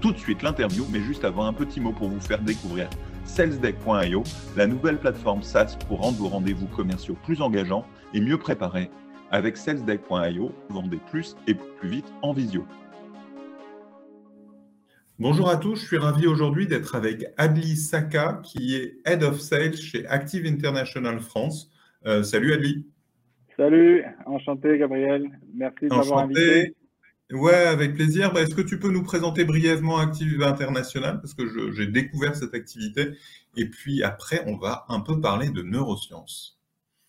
tout 0.00 0.12
de 0.12 0.18
suite 0.18 0.42
l'interview, 0.42 0.84
mais 0.92 1.00
juste 1.00 1.24
avant 1.24 1.46
un 1.46 1.52
petit 1.52 1.80
mot 1.80 1.92
pour 1.92 2.08
vous 2.08 2.20
faire 2.20 2.40
découvrir 2.40 2.88
salesdeck.io, 3.24 4.22
la 4.56 4.66
nouvelle 4.66 4.98
plateforme 4.98 5.42
SaaS 5.42 5.76
pour 5.88 6.00
rendre 6.00 6.18
vos 6.18 6.28
rendez-vous 6.28 6.66
commerciaux 6.66 7.16
plus 7.24 7.42
engageants 7.42 7.86
et 8.14 8.20
mieux 8.20 8.38
préparés. 8.38 8.90
Avec 9.30 9.56
salesdeck.io, 9.56 10.52
vendez 10.70 11.00
plus 11.10 11.36
et 11.46 11.54
plus 11.54 11.88
vite 11.88 12.12
en 12.22 12.32
visio. 12.32 12.64
Bonjour 15.18 15.48
à 15.48 15.56
tous, 15.56 15.80
je 15.80 15.86
suis 15.86 15.98
ravi 15.98 16.26
aujourd'hui 16.26 16.66
d'être 16.66 16.94
avec 16.94 17.24
Adli 17.38 17.76
Saka, 17.76 18.40
qui 18.44 18.76
est 18.76 18.98
Head 19.06 19.22
of 19.22 19.40
Sales 19.40 19.76
chez 19.76 20.06
Active 20.06 20.46
International 20.46 21.20
France. 21.20 21.72
Euh, 22.06 22.22
salut 22.22 22.52
Adli. 22.52 22.86
Salut, 23.56 24.04
enchanté 24.26 24.76
Gabriel. 24.76 25.30
Merci 25.54 25.88
de 25.88 25.94
m'avoir 25.94 26.18
invité. 26.24 26.74
Ouais, 27.32 27.54
avec 27.54 27.94
plaisir. 27.94 28.32
Bah, 28.32 28.42
est-ce 28.42 28.54
que 28.54 28.62
tu 28.62 28.78
peux 28.78 28.90
nous 28.90 29.02
présenter 29.02 29.44
brièvement 29.44 29.98
Active 29.98 30.42
International? 30.42 31.18
Parce 31.20 31.34
que 31.34 31.72
j'ai 31.72 31.86
découvert 31.86 32.36
cette 32.36 32.54
activité 32.54 33.16
et 33.56 33.68
puis 33.68 34.04
après 34.04 34.40
on 34.46 34.56
va 34.56 34.84
un 34.88 35.00
peu 35.00 35.20
parler 35.20 35.50
de 35.50 35.62
neurosciences. 35.62 36.60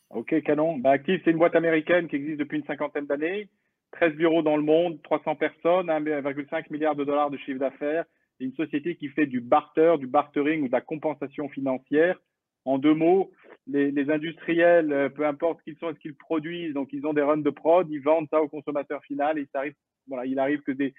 Ok, 0.09 0.41
canon. 0.41 0.77
Bah, 0.77 0.91
Active, 0.91 1.21
c'est 1.23 1.31
une 1.31 1.37
boîte 1.37 1.55
américaine 1.55 2.07
qui 2.07 2.15
existe 2.15 2.39
depuis 2.39 2.57
une 2.57 2.65
cinquantaine 2.65 3.05
d'années, 3.05 3.49
13 3.91 4.13
bureaux 4.13 4.41
dans 4.41 4.57
le 4.57 4.63
monde, 4.63 4.99
300 5.03 5.35
personnes, 5.35 5.87
1,5 5.87 6.71
milliard 6.71 6.95
de 6.95 7.03
dollars 7.03 7.29
de 7.29 7.37
chiffre 7.37 7.59
d'affaires. 7.59 8.05
Une 8.39 8.53
société 8.53 8.95
qui 8.95 9.09
fait 9.09 9.27
du 9.27 9.39
barter, 9.39 9.95
du 9.99 10.07
bartering 10.07 10.63
ou 10.63 10.67
de 10.67 10.71
la 10.71 10.81
compensation 10.81 11.47
financière. 11.49 12.19
En 12.65 12.79
deux 12.79 12.93
mots, 12.93 13.31
les, 13.67 14.09
industriels, 14.09 14.91
euh, 14.91 15.09
peu 15.09 15.25
importe 15.25 15.61
qui 15.63 15.75
sont, 15.75 15.93
ce 15.93 15.99
qu'ils 15.99 16.15
produisent, 16.15 16.73
donc 16.73 16.89
ils 16.91 17.05
ont 17.05 17.13
des 17.13 17.21
runs 17.21 17.37
de 17.37 17.49
prod, 17.49 17.87
ils 17.89 18.01
vendent 18.01 18.27
ça 18.29 18.41
au 18.41 18.49
consommateur 18.49 19.01
final 19.03 19.37
et 19.37 19.47
ça 19.53 19.59
arrive 19.59 19.73
voilà, 20.07 20.25
il 20.25 20.39
arrive 20.39 20.61
que 20.61 20.71
des, 20.71 20.93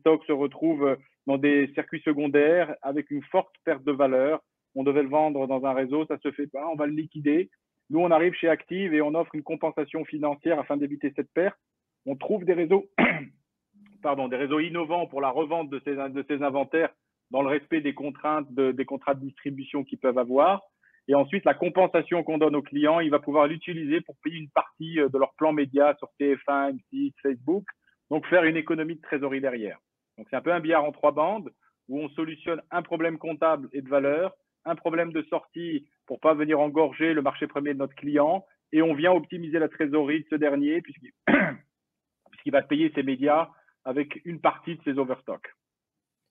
stocks 0.00 0.24
se 0.26 0.32
retrouvent 0.32 0.86
euh, 0.86 0.96
dans 1.26 1.38
des 1.38 1.70
circuits 1.74 2.02
secondaires 2.04 2.74
avec 2.82 3.10
une 3.10 3.22
forte 3.24 3.54
perte 3.64 3.84
de 3.84 3.92
valeur. 3.92 4.40
On 4.74 4.82
devait 4.82 5.02
le 5.02 5.08
vendre 5.08 5.46
dans 5.46 5.64
un 5.64 5.72
réseau, 5.72 6.04
ça 6.06 6.18
se 6.18 6.32
fait 6.32 6.46
pas, 6.46 6.66
on 6.68 6.76
va 6.76 6.86
le 6.86 6.92
liquider. 6.92 7.50
Nous, 7.90 8.00
on 8.00 8.10
arrive 8.10 8.34
chez 8.34 8.48
Active 8.48 8.94
et 8.94 9.02
on 9.02 9.14
offre 9.14 9.34
une 9.34 9.42
compensation 9.42 10.04
financière 10.04 10.58
afin 10.58 10.76
d'éviter 10.76 11.12
cette 11.14 11.32
perte. 11.32 11.58
On 12.06 12.16
trouve 12.16 12.44
des 12.44 12.54
réseaux, 12.54 12.90
pardon, 14.02 14.28
des 14.28 14.36
réseaux 14.36 14.60
innovants 14.60 15.06
pour 15.06 15.20
la 15.20 15.30
revente 15.30 15.70
de 15.70 15.80
ces, 15.84 16.42
inventaires 16.42 16.90
dans 17.30 17.42
le 17.42 17.48
respect 17.48 17.80
des 17.80 17.94
contraintes 17.94 18.52
des 18.52 18.84
contrats 18.84 19.14
de 19.14 19.20
distribution 19.20 19.84
qu'ils 19.84 19.98
peuvent 19.98 20.18
avoir. 20.18 20.62
Et 21.06 21.14
ensuite, 21.14 21.44
la 21.44 21.54
compensation 21.54 22.22
qu'on 22.22 22.38
donne 22.38 22.56
aux 22.56 22.62
clients, 22.62 23.00
il 23.00 23.10
va 23.10 23.18
pouvoir 23.18 23.46
l'utiliser 23.46 24.00
pour 24.00 24.16
payer 24.22 24.38
une 24.38 24.50
partie 24.50 25.00
euh, 25.00 25.08
de 25.08 25.18
leur 25.18 25.34
plan 25.34 25.52
média 25.52 25.94
sur 25.98 26.08
TF1, 26.18 26.78
M6, 26.92 27.12
Facebook 27.22 27.64
donc, 28.10 28.26
faire 28.26 28.44
une 28.44 28.56
économie 28.56 28.96
de 28.96 29.00
trésorerie 29.00 29.40
derrière. 29.40 29.78
Donc, 30.18 30.26
c'est 30.30 30.36
un 30.36 30.42
peu 30.42 30.52
un 30.52 30.60
billard 30.60 30.84
en 30.84 30.92
trois 30.92 31.12
bandes 31.12 31.52
où 31.88 32.00
on 32.00 32.08
solutionne 32.10 32.62
un 32.70 32.82
problème 32.82 33.18
comptable 33.18 33.68
et 33.72 33.82
de 33.82 33.88
valeur, 33.88 34.34
un 34.64 34.74
problème 34.74 35.12
de 35.12 35.22
sortie 35.22 35.86
pour 36.06 36.20
pas 36.20 36.34
venir 36.34 36.60
engorger 36.60 37.14
le 37.14 37.22
marché 37.22 37.46
premier 37.46 37.74
de 37.74 37.78
notre 37.78 37.94
client 37.94 38.44
et 38.72 38.82
on 38.82 38.94
vient 38.94 39.12
optimiser 39.12 39.58
la 39.58 39.68
trésorerie 39.68 40.20
de 40.20 40.26
ce 40.30 40.34
dernier 40.36 40.80
puisqu'il 40.82 41.12
va 42.52 42.62
payer 42.62 42.90
ses 42.94 43.02
médias 43.02 43.48
avec 43.84 44.20
une 44.24 44.40
partie 44.40 44.76
de 44.76 44.82
ses 44.82 44.98
overstocks. 44.98 45.54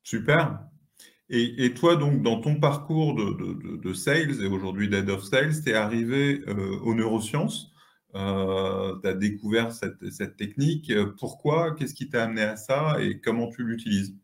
Super. 0.03 0.59
Et, 1.29 1.73
toi, 1.73 1.95
donc, 1.95 2.21
dans 2.21 2.41
ton 2.41 2.59
parcours 2.59 3.15
de, 3.15 3.93
sales 3.93 4.43
et 4.43 4.47
aujourd'hui 4.47 4.87
d'head 4.87 5.09
of 5.09 5.23
sales, 5.23 5.63
tu 5.63 5.71
es 5.71 5.73
arrivé 5.73 6.41
euh, 6.47 6.77
aux 6.83 6.93
neurosciences 6.93 7.72
euh, 8.15 8.95
tu 9.01 9.07
as 9.07 9.13
découvert 9.13 9.71
cette, 9.71 10.37
technique. 10.37 10.91
Pourquoi? 11.19 11.75
Qu'est-ce 11.75 11.93
qui 11.93 12.09
t'a 12.09 12.23
amené 12.23 12.41
à 12.41 12.55
ça? 12.55 12.97
Et 13.01 13.19
comment 13.19 13.49
tu 13.49 13.63
l'utilises? 13.63 14.15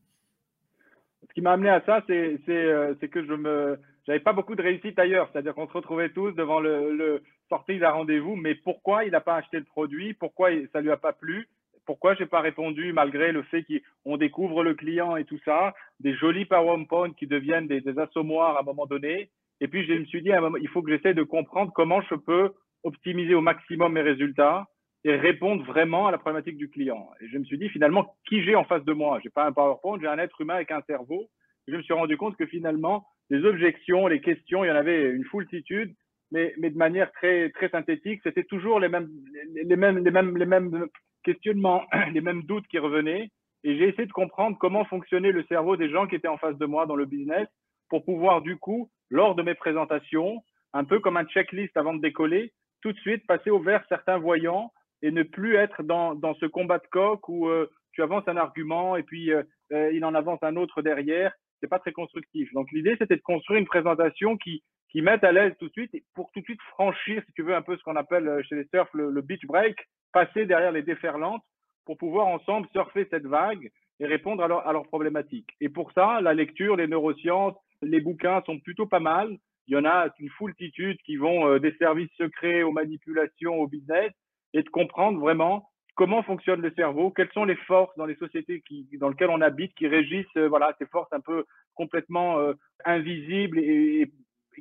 Ce 1.27 1.33
qui 1.33 1.41
m'a 1.41 1.53
amené 1.53 1.69
à 1.69 1.81
ça, 1.85 2.03
c'est 2.07 2.39
euh, 2.49 2.95
que 2.95 3.25
je 3.25 3.33
me 3.33 3.79
j'avais 4.05 4.19
pas 4.19 4.33
beaucoup 4.33 4.55
de 4.55 4.63
réussite 4.63 4.97
ailleurs. 4.97 5.29
C'est-à-dire 5.31 5.53
qu'on 5.53 5.67
se 5.67 5.73
retrouvait 5.73 6.09
tous 6.09 6.31
devant 6.31 6.59
le, 6.59 6.95
le 6.95 7.21
sortie 7.47 7.77
d'un 7.77 7.91
rendez-vous, 7.91 8.35
mais 8.35 8.55
pourquoi 8.55 9.03
il 9.05 9.11
n'a 9.11 9.21
pas 9.21 9.35
acheté 9.35 9.57
le 9.57 9.65
produit? 9.65 10.13
Pourquoi 10.13 10.49
ça 10.73 10.81
lui 10.81 10.89
a 10.89 10.97
pas 10.97 11.13
plu? 11.13 11.47
Pourquoi 11.85 12.15
j'ai 12.15 12.25
pas 12.25 12.41
répondu 12.41 12.93
malgré 12.93 13.31
le 13.31 13.43
fait 13.43 13.65
qu'on 14.03 14.17
découvre 14.17 14.63
le 14.63 14.73
client 14.73 15.15
et 15.15 15.25
tout 15.25 15.39
ça, 15.45 15.73
des 15.99 16.15
jolis 16.15 16.45
PowerPoint 16.45 17.13
qui 17.13 17.27
deviennent 17.27 17.67
des, 17.67 17.81
des 17.81 17.97
assommoirs 17.99 18.57
à 18.57 18.61
un 18.61 18.63
moment 18.63 18.85
donné. 18.85 19.29
Et 19.61 19.67
puis 19.67 19.85
je 19.85 19.93
me 19.93 20.05
suis 20.05 20.21
dit, 20.21 20.29
il 20.61 20.69
faut 20.69 20.81
que 20.81 20.91
j'essaie 20.91 21.13
de 21.13 21.23
comprendre 21.23 21.71
comment 21.73 22.01
je 22.09 22.15
peux 22.15 22.53
optimiser 22.83 23.35
au 23.35 23.41
maximum 23.41 23.93
mes 23.93 24.01
résultats 24.01 24.67
et 25.03 25.15
répondre 25.15 25.63
vraiment 25.63 26.07
à 26.07 26.11
la 26.11 26.17
problématique 26.17 26.57
du 26.57 26.69
client. 26.69 27.09
Et 27.21 27.27
je 27.29 27.37
me 27.37 27.43
suis 27.45 27.57
dit 27.57 27.69
finalement 27.69 28.15
qui 28.27 28.43
j'ai 28.43 28.55
en 28.55 28.65
face 28.65 28.83
de 28.83 28.93
moi? 28.93 29.19
J'ai 29.23 29.29
pas 29.29 29.45
un 29.45 29.51
PowerPoint, 29.51 29.97
j'ai 29.99 30.07
un 30.07 30.17
être 30.17 30.41
humain 30.41 30.55
avec 30.55 30.71
un 30.71 30.81
cerveau. 30.81 31.29
Et 31.67 31.71
je 31.71 31.77
me 31.77 31.81
suis 31.81 31.93
rendu 31.93 32.17
compte 32.17 32.35
que 32.35 32.45
finalement 32.45 33.05
les 33.29 33.43
objections, 33.45 34.07
les 34.07 34.21
questions, 34.21 34.63
il 34.63 34.67
y 34.67 34.71
en 34.71 34.75
avait 34.75 35.09
une 35.11 35.23
foultitude, 35.25 35.93
mais, 36.31 36.53
mais 36.57 36.69
de 36.69 36.77
manière 36.77 37.11
très 37.13 37.49
très 37.51 37.69
synthétique, 37.69 38.21
c'était 38.23 38.43
toujours 38.43 38.79
les 38.79 38.89
mêmes 38.89 39.09
les 39.53 39.75
mêmes 39.75 40.03
les 40.03 40.11
mêmes 40.11 40.37
les 40.37 40.45
mêmes 40.45 40.87
questionnements, 41.23 41.85
les 42.13 42.21
mêmes 42.21 42.43
doutes 42.43 42.67
qui 42.67 42.79
revenaient. 42.79 43.29
Et 43.63 43.77
j'ai 43.77 43.89
essayé 43.89 44.05
de 44.05 44.11
comprendre 44.11 44.57
comment 44.57 44.85
fonctionnait 44.85 45.31
le 45.31 45.43
cerveau 45.43 45.75
des 45.75 45.89
gens 45.89 46.07
qui 46.07 46.15
étaient 46.15 46.29
en 46.29 46.37
face 46.37 46.57
de 46.57 46.65
moi 46.65 46.85
dans 46.85 46.95
le 46.95 47.05
business 47.05 47.47
pour 47.89 48.05
pouvoir 48.05 48.41
du 48.41 48.57
coup, 48.57 48.89
lors 49.09 49.35
de 49.35 49.41
mes 49.41 49.55
présentations, 49.55 50.41
un 50.73 50.83
peu 50.83 50.99
comme 50.99 51.17
un 51.17 51.25
checklist 51.25 51.75
avant 51.75 51.93
de 51.93 52.01
décoller, 52.01 52.53
tout 52.81 52.91
de 52.91 52.99
suite 52.99 53.25
passer 53.27 53.49
au 53.49 53.59
vert 53.59 53.83
certains 53.89 54.17
voyants 54.17 54.71
et 55.01 55.11
ne 55.11 55.23
plus 55.23 55.55
être 55.55 55.83
dans, 55.83 56.15
dans 56.15 56.35
ce 56.35 56.45
combat 56.45 56.79
de 56.79 56.87
coq 56.91 57.27
où 57.29 57.47
euh, 57.47 57.69
tu 57.93 58.01
avances 58.01 58.27
un 58.27 58.37
argument 58.37 58.95
et 58.95 59.03
puis 59.03 59.31
euh, 59.31 59.43
euh, 59.71 59.91
il 59.93 60.03
en 60.05 60.13
avance 60.13 60.39
un 60.41 60.55
autre 60.55 60.81
derrière. 60.81 61.33
C'est 61.61 61.69
pas 61.69 61.79
très 61.79 61.91
constructif. 61.91 62.51
Donc 62.53 62.71
l'idée 62.71 62.95
c'était 62.99 63.17
de 63.17 63.21
construire 63.21 63.59
une 63.59 63.65
présentation 63.65 64.37
qui 64.37 64.63
qui 64.91 65.01
mette 65.03 65.23
à 65.23 65.31
l'aise 65.31 65.53
tout 65.59 65.67
de 65.67 65.73
suite 65.73 65.91
pour 66.15 66.31
tout 66.31 66.39
de 66.39 66.45
suite 66.45 66.61
franchir, 66.73 67.21
si 67.27 67.33
tu 67.33 67.43
veux, 67.43 67.55
un 67.55 67.61
peu 67.61 67.77
ce 67.77 67.83
qu'on 67.83 67.95
appelle 67.95 68.43
chez 68.49 68.55
les 68.55 68.67
surfs 68.73 68.89
le, 68.93 69.21
beach 69.21 69.45
break, 69.45 69.77
passer 70.11 70.47
derrière 70.47 70.71
les 70.71 70.81
déferlantes 70.81 71.43
pour 71.85 71.95
pouvoir 71.97 72.25
ensemble 72.25 72.67
surfer 72.71 73.07
cette 73.11 73.27
vague 73.27 73.69
et 73.99 74.07
répondre 74.07 74.43
à, 74.43 74.47
leur, 74.47 74.67
à 74.67 74.73
leurs 74.73 74.87
problématiques. 74.87 75.51
Et 75.61 75.69
pour 75.69 75.91
ça, 75.91 76.21
la 76.21 76.33
lecture, 76.33 76.75
les 76.75 76.87
neurosciences, 76.87 77.55
les 77.83 78.01
bouquins 78.01 78.41
sont 78.47 78.59
plutôt 78.59 78.87
pas 78.87 78.99
mal 78.99 79.37
il 79.69 79.73
y 79.73 79.77
en 79.77 79.85
a 79.85 80.07
une 80.19 80.29
foultitude 80.29 80.97
qui 81.05 81.15
vont 81.15 81.47
euh, 81.47 81.59
des 81.59 81.73
services 81.73 82.11
secrets 82.17 82.63
aux 82.63 82.71
manipulations, 82.71 83.55
au 83.55 83.67
business, 83.67 84.11
et 84.53 84.63
de 84.63 84.69
comprendre 84.69 85.19
vraiment 85.19 85.69
comment 85.95 86.23
fonctionne 86.23 86.61
le 86.61 86.71
cerveau, 86.71 87.11
quelles 87.11 87.31
sont 87.33 87.45
les 87.45 87.55
forces 87.55 87.95
dans 87.95 88.07
les 88.07 88.15
sociétés 88.15 88.61
qui, 88.67 88.87
dans 88.99 89.09
lesquelles 89.09 89.29
on 89.29 89.41
habite, 89.41 89.75
qui 89.75 89.87
régissent 89.87 90.25
euh, 90.37 90.47
voilà, 90.47 90.75
ces 90.79 90.87
forces 90.87 91.13
un 91.13 91.19
peu 91.19 91.45
complètement 91.75 92.39
euh, 92.39 92.53
invisibles 92.83 93.59
et, 93.59 94.11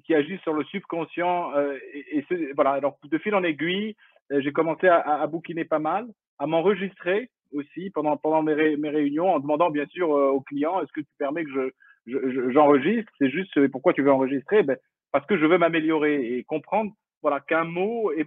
qui 0.05 0.15
agissent 0.15 0.43
sur 0.43 0.53
le 0.53 0.63
subconscient. 0.65 1.53
et, 1.93 2.25
voilà, 2.55 2.73
alors 2.73 2.99
de 3.03 3.19
fil 3.19 3.35
en 3.35 3.43
aiguille, 3.43 3.97
j'ai 4.31 4.53
commencé 4.53 4.87
à, 4.87 5.27
bouquiner 5.27 5.65
pas 5.65 5.81
mal, 5.81 6.07
à 6.39 6.47
m'enregistrer 6.47 7.31
aussi 7.53 7.91
pendant, 7.91 8.17
pendant 8.17 8.43
mes, 8.43 8.77
mes, 8.77 8.91
réunions, 8.91 9.35
en 9.35 9.41
demandant 9.41 9.71
bien 9.71 9.87
sûr 9.87 10.11
aux 10.11 10.41
clients, 10.43 10.81
est-ce 10.81 10.93
que 10.93 11.01
tu 11.01 11.11
permets 11.19 11.45
que 11.45 11.51
je, 12.07 12.51
j'enregistre, 12.53 13.11
c'est 13.19 13.31
juste 13.31 13.67
pourquoi 13.69 13.93
tu 13.93 14.03
veux 14.03 14.13
enregistrer? 14.13 14.63
Ben, 14.63 14.77
parce 15.13 15.27
que 15.27 15.39
je 15.39 15.47
veux 15.47 15.59
m'améliorer 15.59 16.39
et 16.39 16.45
comprendre 16.45 16.93
voilà, 17.23 17.41
qu'un 17.41 17.65
mot 17.65 18.13
est, 18.13 18.27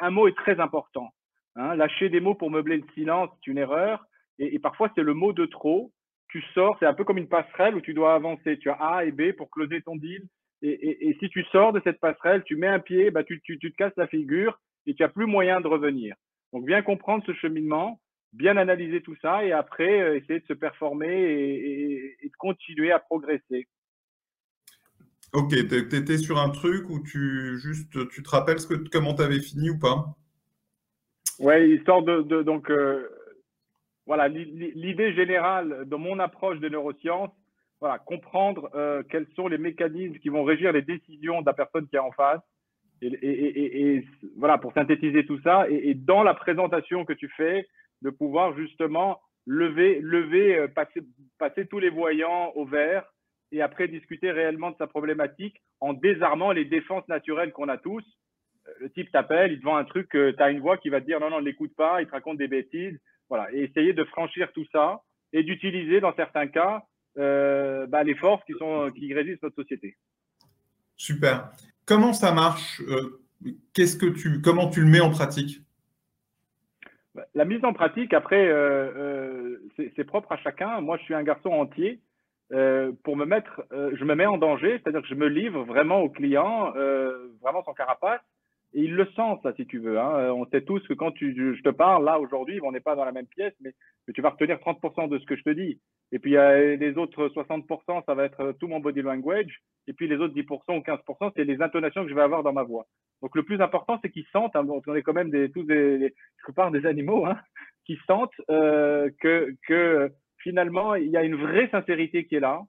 un 0.00 0.10
mot 0.10 0.28
est 0.28 0.36
très 0.36 0.60
important. 0.60 1.10
Hein. 1.56 1.74
Lâcher 1.74 2.08
des 2.08 2.20
mots 2.20 2.34
pour 2.34 2.50
meubler 2.50 2.76
le 2.76 2.84
silence, 2.94 3.30
c'est 3.34 3.50
une 3.50 3.58
erreur. 3.58 4.04
Et, 4.38 4.58
parfois, 4.58 4.90
c'est 4.94 5.02
le 5.02 5.14
mot 5.14 5.32
de 5.32 5.46
trop. 5.46 5.92
Tu 6.28 6.42
sors, 6.54 6.76
c'est 6.78 6.86
un 6.86 6.94
peu 6.94 7.04
comme 7.04 7.18
une 7.18 7.28
passerelle 7.28 7.74
où 7.74 7.80
tu 7.80 7.94
dois 7.94 8.14
avancer. 8.14 8.58
Tu 8.58 8.68
as 8.68 8.74
A 8.74 9.04
et 9.04 9.12
B 9.12 9.32
pour 9.32 9.50
closer 9.50 9.80
ton 9.80 9.96
deal. 9.96 10.22
Et, 10.62 11.16
si 11.20 11.28
tu 11.30 11.42
sors 11.44 11.72
de 11.72 11.80
cette 11.84 12.00
passerelle, 12.00 12.42
tu 12.44 12.56
mets 12.56 12.66
un 12.66 12.80
pied, 12.80 13.10
bah, 13.10 13.24
tu, 13.24 13.40
tu, 13.42 13.58
tu 13.58 13.72
te 13.72 13.76
casses 13.76 13.96
la 13.96 14.06
figure 14.06 14.58
et 14.86 14.94
tu 14.94 15.02
n'as 15.02 15.08
plus 15.08 15.26
moyen 15.26 15.60
de 15.60 15.68
revenir. 15.68 16.14
Donc, 16.52 16.64
bien 16.64 16.82
comprendre 16.82 17.24
ce 17.26 17.32
cheminement, 17.34 18.00
bien 18.32 18.56
analyser 18.56 19.00
tout 19.00 19.16
ça 19.22 19.44
et 19.44 19.52
après, 19.52 20.00
euh, 20.00 20.16
essayer 20.16 20.40
de 20.40 20.46
se 20.46 20.52
performer 20.52 21.08
et 21.08 22.28
de 22.28 22.36
continuer 22.38 22.92
à 22.92 22.98
progresser. 22.98 23.66
Ok, 25.36 25.50
tu 25.50 25.96
étais 25.96 26.16
sur 26.16 26.38
un 26.38 26.48
truc 26.48 26.88
où 26.88 26.98
tu 26.98 27.58
juste 27.58 28.08
tu 28.08 28.22
te 28.22 28.30
rappelles 28.30 28.58
ce 28.58 28.66
que, 28.66 28.88
comment 28.90 29.12
tu 29.12 29.20
avais 29.20 29.38
fini 29.38 29.68
ou 29.68 29.78
pas? 29.78 30.06
Oui, 31.38 31.74
histoire 31.74 32.00
de, 32.02 32.42
donc 32.42 32.70
euh, 32.70 33.06
voilà 34.06 34.28
l'idée 34.28 35.12
générale 35.12 35.86
de 35.86 35.96
mon 35.96 36.20
approche 36.20 36.58
des 36.60 36.70
neurosciences, 36.70 37.32
voilà, 37.82 37.98
comprendre 37.98 38.70
euh, 38.74 39.02
quels 39.10 39.26
sont 39.36 39.46
les 39.46 39.58
mécanismes 39.58 40.16
qui 40.20 40.30
vont 40.30 40.42
régir 40.42 40.72
les 40.72 40.80
décisions 40.80 41.42
de 41.42 41.46
la 41.46 41.52
personne 41.52 41.86
qui 41.86 41.96
est 41.96 41.98
en 41.98 42.12
face. 42.12 42.40
Et, 43.02 44.06
voilà, 44.38 44.56
pour 44.56 44.72
synthétiser 44.72 45.26
tout 45.26 45.38
ça, 45.42 45.66
et, 45.68 45.92
dans 45.92 46.22
la 46.22 46.32
présentation 46.32 47.04
que 47.04 47.12
tu 47.12 47.28
fais, 47.36 47.68
de 48.00 48.08
pouvoir 48.08 48.56
justement 48.56 49.20
lever, 49.46 50.00
lever 50.00 50.56
euh, 50.56 50.68
passer, 50.68 51.02
passer 51.38 51.66
tous 51.66 51.78
les 51.78 51.90
voyants 51.90 52.52
au 52.54 52.64
vert 52.64 53.04
et 53.56 53.62
après 53.62 53.88
discuter 53.88 54.30
réellement 54.30 54.70
de 54.70 54.76
sa 54.76 54.86
problématique 54.86 55.60
en 55.80 55.92
désarmant 55.92 56.52
les 56.52 56.64
défenses 56.64 57.06
naturelles 57.08 57.52
qu'on 57.52 57.68
a 57.68 57.78
tous. 57.78 58.04
Euh, 58.68 58.72
le 58.80 58.90
type 58.90 59.10
t'appelle, 59.10 59.52
il 59.52 59.60
te 59.60 59.64
vend 59.64 59.76
un 59.76 59.84
truc, 59.84 60.10
tu 60.10 60.34
as 60.38 60.50
une 60.50 60.60
voix 60.60 60.76
qui 60.76 60.88
va 60.88 61.00
te 61.00 61.06
dire 61.06 61.20
non, 61.20 61.30
non, 61.30 61.40
ne 61.40 61.44
l'écoute 61.44 61.74
pas, 61.74 62.00
il 62.00 62.06
te 62.06 62.12
raconte 62.12 62.38
des 62.38 62.48
bêtises. 62.48 62.98
Voilà, 63.28 63.52
et 63.52 63.64
essayer 63.64 63.92
de 63.92 64.04
franchir 64.04 64.52
tout 64.52 64.66
ça 64.70 65.00
et 65.32 65.42
d'utiliser 65.42 66.00
dans 66.00 66.14
certains 66.14 66.46
cas 66.46 66.84
euh, 67.18 67.86
bah, 67.86 68.04
les 68.04 68.14
forces 68.14 68.44
qui, 68.44 68.52
sont, 68.58 68.90
qui 68.94 69.12
résistent 69.14 69.42
notre 69.42 69.56
société. 69.56 69.96
Super. 70.96 71.50
Comment 71.84 72.12
ça 72.12 72.32
marche 72.32 72.80
euh, 72.82 73.20
Qu'est-ce 73.72 73.96
que 73.96 74.06
tu, 74.06 74.40
Comment 74.40 74.68
tu 74.68 74.80
le 74.80 74.86
mets 74.86 75.00
en 75.00 75.10
pratique? 75.10 75.60
Bah, 77.14 77.24
La 77.34 77.44
mise 77.44 77.64
en 77.64 77.72
pratique, 77.72 78.12
après, 78.12 78.46
euh, 78.48 79.58
c'est 79.76 80.04
propre 80.04 80.32
à 80.32 80.36
chacun. 80.38 80.80
Moi, 80.80 80.98
je 80.98 81.04
suis 81.04 81.14
un 81.14 81.22
garçon 81.22 81.50
entier. 81.50 82.00
Pour 82.48 83.16
me 83.16 83.24
mettre, 83.24 83.62
je 83.70 84.04
me 84.04 84.14
mets 84.14 84.26
en 84.26 84.38
danger, 84.38 84.78
c'est-à-dire 84.78 85.02
que 85.02 85.08
je 85.08 85.14
me 85.14 85.28
livre 85.28 85.64
vraiment 85.64 86.00
au 86.00 86.08
client, 86.08 86.72
vraiment 87.40 87.64
sans 87.64 87.74
carapace. 87.74 88.20
Et 88.74 88.80
il 88.80 88.94
le 88.94 89.06
sent, 89.16 89.38
ça, 89.42 89.54
si 89.54 89.66
tu 89.66 89.78
veux. 89.78 89.98
Hein. 89.98 90.32
On 90.34 90.44
sait 90.46 90.60
tous 90.60 90.86
que 90.86 90.92
quand 90.92 91.12
tu, 91.12 91.56
je 91.56 91.62
te 91.62 91.70
parle, 91.70 92.04
là, 92.04 92.20
aujourd'hui, 92.20 92.60
on 92.62 92.72
n'est 92.72 92.80
pas 92.80 92.94
dans 92.94 93.04
la 93.04 93.12
même 93.12 93.26
pièce, 93.26 93.54
mais, 93.60 93.72
tu 94.14 94.20
vas 94.20 94.30
retenir 94.30 94.58
30% 94.58 95.08
de 95.08 95.18
ce 95.18 95.24
que 95.24 95.34
je 95.34 95.42
te 95.42 95.50
dis. 95.50 95.80
Et 96.12 96.18
puis, 96.18 96.32
les 96.32 96.98
autres 96.98 97.28
60%, 97.28 98.04
ça 98.04 98.14
va 98.14 98.24
être 98.24 98.52
tout 98.60 98.68
mon 98.68 98.80
body 98.80 99.02
language. 99.02 99.62
Et 99.86 99.92
puis, 99.92 100.08
les 100.08 100.16
autres 100.16 100.34
10% 100.34 100.44
ou 100.68 100.80
15%, 100.80 101.32
c'est 101.34 101.44
les 101.44 101.62
intonations 101.62 102.02
que 102.02 102.10
je 102.10 102.14
vais 102.14 102.22
avoir 102.22 102.42
dans 102.42 102.52
ma 102.52 102.64
voix. 102.64 102.86
Donc, 103.22 103.34
le 103.34 103.44
plus 103.44 103.60
important, 103.60 103.98
c'est 104.02 104.10
qu'ils 104.10 104.26
sentent, 104.32 104.54
hein, 104.56 104.66
on 104.68 104.94
est 104.94 105.02
quand 105.02 105.14
même 105.14 105.30
des, 105.30 105.50
tous 105.50 105.64
des, 105.64 106.14
je 106.46 106.52
parle 106.52 106.78
des 106.78 106.86
animaux, 106.86 107.24
hein, 107.24 107.38
qui 107.86 107.98
sentent 108.06 108.38
euh, 108.50 109.10
que, 109.20 109.54
que 109.66 110.12
finalement, 110.38 110.94
il 110.94 111.08
y 111.08 111.16
a 111.16 111.24
une 111.24 111.36
vraie 111.36 111.68
sincérité 111.70 112.24
qui 112.26 112.36
est 112.36 112.40
là. 112.40 112.62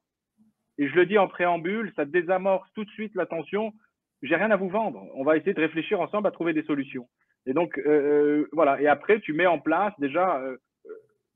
Et 0.77 0.87
je 0.87 0.95
le 0.95 1.05
dis 1.05 1.17
en 1.17 1.27
préambule, 1.27 1.91
ça 1.95 2.05
désamorce 2.05 2.69
tout 2.73 2.85
de 2.85 2.89
suite 2.91 3.15
l'attention. 3.15 3.73
J'ai 4.21 4.35
rien 4.35 4.51
à 4.51 4.55
vous 4.57 4.69
vendre. 4.69 5.05
On 5.15 5.23
va 5.23 5.37
essayer 5.37 5.53
de 5.53 5.61
réfléchir 5.61 5.99
ensemble 5.99 6.27
à 6.27 6.31
trouver 6.31 6.53
des 6.53 6.63
solutions. 6.63 7.07
Et 7.45 7.53
donc, 7.53 7.77
euh, 7.79 7.83
euh 7.85 8.49
voilà. 8.51 8.81
Et 8.81 8.87
après, 8.87 9.19
tu 9.19 9.33
mets 9.33 9.47
en 9.47 9.59
place 9.59 9.93
déjà 9.99 10.39
euh, 10.39 10.57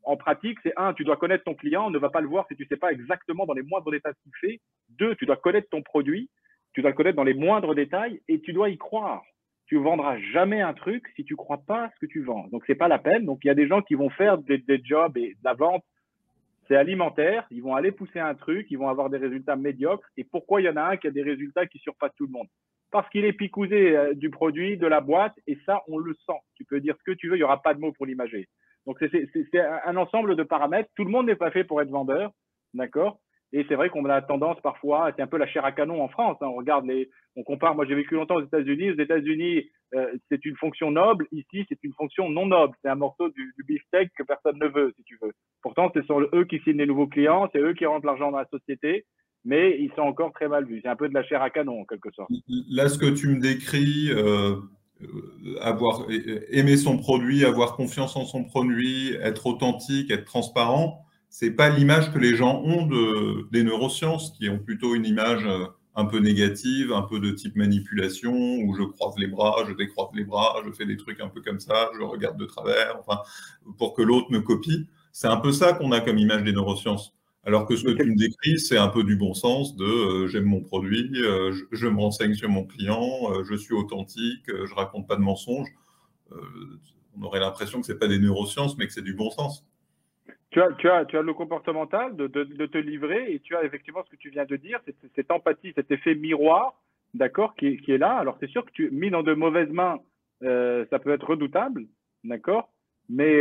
en 0.04 0.18
pratique, 0.18 0.58
c'est 0.64 0.74
un, 0.78 0.94
tu 0.94 1.04
dois 1.04 1.18
connaître 1.18 1.44
ton 1.44 1.54
client, 1.54 1.90
ne 1.90 2.00
va 2.00 2.10
pas 2.10 2.22
le 2.22 2.28
voir 2.28 2.48
si 2.48 2.56
tu 2.56 2.64
ne 2.64 2.68
sais 2.68 2.78
pas 2.78 2.92
exactement 2.92 3.46
dans 3.46 3.54
les 3.54 3.62
moindres 3.62 3.92
détails 3.92 4.14
ce 4.18 4.24
qu'il 4.24 4.50
fait. 4.50 4.62
Deux, 4.90 5.16
tu 5.16 5.26
dois 5.26 5.38
connaître 5.38 5.70
ton 5.70 5.82
produit, 5.82 6.30
tu 6.74 6.82
dois 6.82 6.92
le 6.92 6.96
connaître 6.96 7.16
dans 7.16 7.24
les 7.24 7.34
moindres 7.34 7.76
détails 7.76 8.22
et 8.28 8.42
tu 8.42 8.54
dois 8.54 8.70
y 8.70 8.78
croire. 8.78 9.22
Tu 9.68 9.76
ne 9.78 9.84
vendras 9.84 10.18
jamais 10.34 10.62
un 10.62 10.74
truc 10.74 11.06
si 11.16 11.24
tu 11.24 11.34
ne 11.34 11.38
crois 11.38 11.62
pas 11.66 11.90
ce 11.94 12.06
que 12.06 12.12
tu 12.12 12.22
vends. 12.22 12.48
Donc, 12.52 12.66
ce 12.66 12.72
n'est 12.72 12.78
pas 12.78 12.88
la 12.88 13.00
peine. 13.00 13.26
Donc, 13.26 13.40
il 13.44 13.48
y 13.48 13.52
a 13.52 13.56
des 13.56 13.68
gens 13.68 13.82
qui 13.82 13.96
vont 13.96 14.10
faire 14.10 14.38
des, 14.38 14.62
jobs 14.84 15.18
et 15.18 15.30
de 15.30 15.44
la 15.44 15.54
vente, 15.54 15.84
c'est 16.72 16.78
alimentaire. 16.78 17.46
Ils 17.52 17.62
vont 17.62 17.76
aller 17.76 17.92
pousser 17.92 18.20
un 18.20 18.34
truc, 18.34 18.68
ils 18.70 18.78
vont 18.78 18.88
avoir 18.88 19.10
des 19.10 19.18
résultats 19.18 19.58
médiocres. 19.58 20.08
Et 20.16 20.24
pourquoi 20.24 20.62
il 20.62 20.66
y 20.66 20.70
en 20.70 20.78
a 20.78 20.84
un 20.84 20.98
qui 20.98 21.08
a 21.08 21.12
des 21.12 21.22
résultats 21.22 21.68
qui 21.68 21.80
surpassent 21.80 22.16
tout 22.16 22.26
le 22.26 22.32
monde? 22.32 22.48
Parce 22.92 23.10
qu'il 23.10 23.26
est 23.26 23.34
picousé 23.34 23.98
euh, 23.98 24.14
du 24.14 24.30
produit, 24.30 24.78
de 24.78 24.88
la 24.88 25.02
boîte, 25.02 25.36
et 25.48 25.58
ça, 25.66 25.82
on 25.90 25.98
le 25.98 26.14
sent. 26.26 26.40
Tu 26.56 26.64
peux 26.64 26.80
dire 26.80 26.96
ce 26.98 27.04
que 27.04 27.16
tu 27.16 27.28
veux, 27.28 27.36
il 27.36 27.40
n'y 27.40 27.44
aura 27.44 27.62
pas 27.62 27.74
de 27.74 27.80
mots 27.80 27.92
pour 27.92 28.06
l'imager. 28.06 28.48
Donc, 28.86 28.98
c'est 29.02 29.60
un 29.60 29.98
ensemble 29.98 30.38
de 30.38 30.44
paramètres. 30.44 30.90
Tout 30.96 31.04
le 31.04 31.12
monde 31.12 31.28
n'est 31.28 31.36
pas 31.36 31.52
fait 31.52 31.66
pour 31.66 31.82
être 31.82 31.90
vendeur, 31.90 32.32
d'accord? 32.74 33.20
Et 33.54 33.66
c'est 33.68 33.76
vrai 33.76 33.90
qu'on 33.90 34.06
a 34.06 34.22
tendance 34.22 34.60
parfois, 34.62 35.12
c'est 35.16 35.22
un 35.22 35.28
peu 35.28 35.38
la 35.38 35.48
chair 35.48 35.66
à 35.66 35.72
canon 35.72 36.02
en 36.02 36.08
France. 36.08 36.38
Hein. 36.42 36.48
on 36.48 36.56
regarde 36.56 36.86
les, 36.86 37.10
on 37.36 37.44
compare. 37.44 37.76
Moi, 37.76 37.86
j'ai 37.86 37.96
vécu 37.96 38.16
longtemps 38.16 38.36
aux 38.36 38.46
États-Unis. 38.46 38.92
Aux 38.92 39.00
États-Unis, 39.00 39.70
euh, 39.94 40.14
c'est 40.30 40.46
une 40.46 40.56
fonction 40.56 40.92
noble. 40.92 41.28
Ici, 41.32 41.66
c'est 41.68 41.84
une 41.84 41.94
fonction 41.94 42.30
non 42.30 42.46
noble. 42.46 42.76
C'est 42.82 42.90
un 42.90 42.96
morceau 42.96 43.30
du, 43.30 43.54
du 43.58 43.64
beefsteak 43.66 44.12
que 44.18 44.24
personne 44.24 44.58
ne 44.58 44.68
veut, 44.68 44.94
si 44.96 45.04
tu 45.04 45.18
veux. 45.22 45.34
Pourtant, 45.62 45.92
c'est 45.94 46.06
sur 46.06 46.20
eux 46.20 46.46
qui 46.46 46.60
signent 46.60 46.78
les 46.78 46.86
nouveaux 46.86 47.08
clients, 47.08 47.50
c'est 47.52 47.60
eux 47.60 47.74
qui 47.74 47.86
rentrent 47.86 48.06
l'argent 48.06 48.32
dans 48.32 48.40
la 48.40 48.48
société 48.48 49.06
mais 49.44 49.76
ils 49.80 49.92
sont 49.96 50.02
encore 50.02 50.32
très 50.34 50.48
mal 50.48 50.66
vus. 50.66 50.82
C'est 50.84 50.90
un 50.90 50.96
peu 50.96 51.10
de 51.10 51.14
la 51.16 51.24
chair 51.24 51.42
à 51.42 51.50
canon, 51.50 51.82
en 51.82 51.86
quelque 51.86 52.12
sorte. 52.12 52.30
Là, 52.70 52.90
ce 52.90 53.00
que 53.00 53.10
tu 53.10 53.28
me 53.28 53.40
décris, 53.40 54.12
euh, 54.12 54.58
avoir 55.62 56.06
aimer 56.52 56.78
son 56.78 56.98
produit, 56.98 57.46
avoir 57.46 57.76
confiance 57.76 58.16
en 58.16 58.26
son 58.26 58.44
produit, 58.44 59.14
être 59.22 59.48
authentique, 59.48 60.12
être 60.12 60.26
transparent, 60.26 61.06
c'est 61.32 61.52
pas 61.52 61.70
l'image 61.70 62.14
que 62.14 62.20
les 62.20 62.36
gens 62.36 62.62
ont 62.62 62.86
de, 62.86 63.50
des 63.52 63.64
neurosciences, 63.64 64.32
qui 64.38 64.50
ont 64.50 64.60
plutôt 64.60 64.94
une 64.94 65.06
image 65.06 65.46
euh, 65.48 65.66
un 65.96 66.06
peu 66.06 66.20
négative, 66.20 66.92
un 66.92 67.02
peu 67.02 67.20
de 67.20 67.32
type 67.32 67.56
manipulation, 67.56 68.34
où 68.34 68.76
je 68.76 68.84
croise 68.84 69.16
les 69.18 69.28
bras, 69.28 69.64
je 69.68 69.74
décroise 69.74 70.10
les 70.14 70.26
bras, 70.26 70.62
je 70.66 70.72
fais 70.72 70.86
des 70.86 70.98
trucs 70.98 71.22
un 71.22 71.30
peu 71.30 71.42
comme 71.42 71.60
ça, 71.60 71.90
je 71.98 72.04
regarde 72.04 72.38
de 72.38 72.46
travers, 72.46 72.98
enfin, 73.00 73.22
pour 73.78 73.94
que 73.94 74.02
l'autre 74.02 74.28
me 74.30 74.42
copie. 74.42 74.88
C'est 75.14 75.28
un 75.28 75.38
peu 75.38 75.54
ça 75.54 75.74
qu'on 75.74 75.92
a 75.94 76.02
comme 76.02 76.18
image 76.18 76.44
des 76.44 76.52
neurosciences. 76.52 77.14
Alors 77.44 77.66
que 77.66 77.76
ce 77.76 77.86
que 77.86 77.92
tu 77.92 78.06
me 78.06 78.16
décris, 78.16 78.60
c'est 78.60 78.78
un 78.78 78.90
peu 78.90 79.04
du 79.04 79.16
bon 79.16 79.34
sens 79.34 79.76
de 79.76 79.86
euh, 79.86 80.28
j'aime 80.28 80.44
mon 80.44 80.62
produit, 80.62 81.10
euh, 81.16 81.52
je, 81.72 81.88
me 81.88 82.00
renseigne 82.00 82.36
sur 82.36 82.50
mon 82.50 82.66
client, 82.66 83.32
euh, 83.32 83.44
je 83.44 83.56
suis 83.56 83.74
authentique, 83.74 84.44
je 84.48 84.74
raconte 84.76 85.08
pas 85.08 85.16
de 85.16 85.22
mensonges. 85.22 85.70
on 87.18 87.24
aurait 87.24 87.40
l'impression 87.40 87.80
que 87.80 87.88
ce 87.88 87.94
n'est 87.94 87.98
pas 87.98 88.08
des 88.08 88.20
neurosciences, 88.20 88.78
mais 88.78 88.86
que 88.86 88.94
c'est 88.94 89.02
du 89.02 89.14
bon 89.14 89.32
sens. 89.32 89.66
Tu 90.52 90.62
as, 90.62 90.72
tu 90.74 90.90
as, 90.90 91.06
tu 91.06 91.18
as 91.18 91.22
le 91.22 91.34
comportemental 91.34 92.16
de, 92.16 92.28
de, 92.28 92.66
te 92.66 92.78
livrer 92.78 93.34
et 93.34 93.40
tu 93.40 93.56
as 93.56 93.64
effectivement 93.64 94.04
ce 94.04 94.10
que 94.10 94.18
tu 94.18 94.30
viens 94.30 94.46
de 94.46 94.58
dire, 94.58 94.80
cette 95.16 95.32
empathie, 95.32 95.72
cet 95.76 95.92
effet 95.92 96.14
miroir, 96.14 96.74
d'accord, 97.14 97.56
qui, 97.56 97.78
qui, 97.78 97.94
est 97.94 97.98
là. 97.98 98.18
Alors 98.18 98.38
c'est 98.40 98.50
sûr 98.50 98.66
que 98.66 98.72
tu 98.72 98.92
mis 98.92 99.10
dans 99.10 99.24
de 99.24 99.34
mauvaises 99.34 99.72
mains, 99.72 100.00
ça 100.42 101.00
peut 101.00 101.12
être 101.12 101.30
redoutable, 101.30 101.86
d'accord, 102.26 102.70
mais 103.08 103.40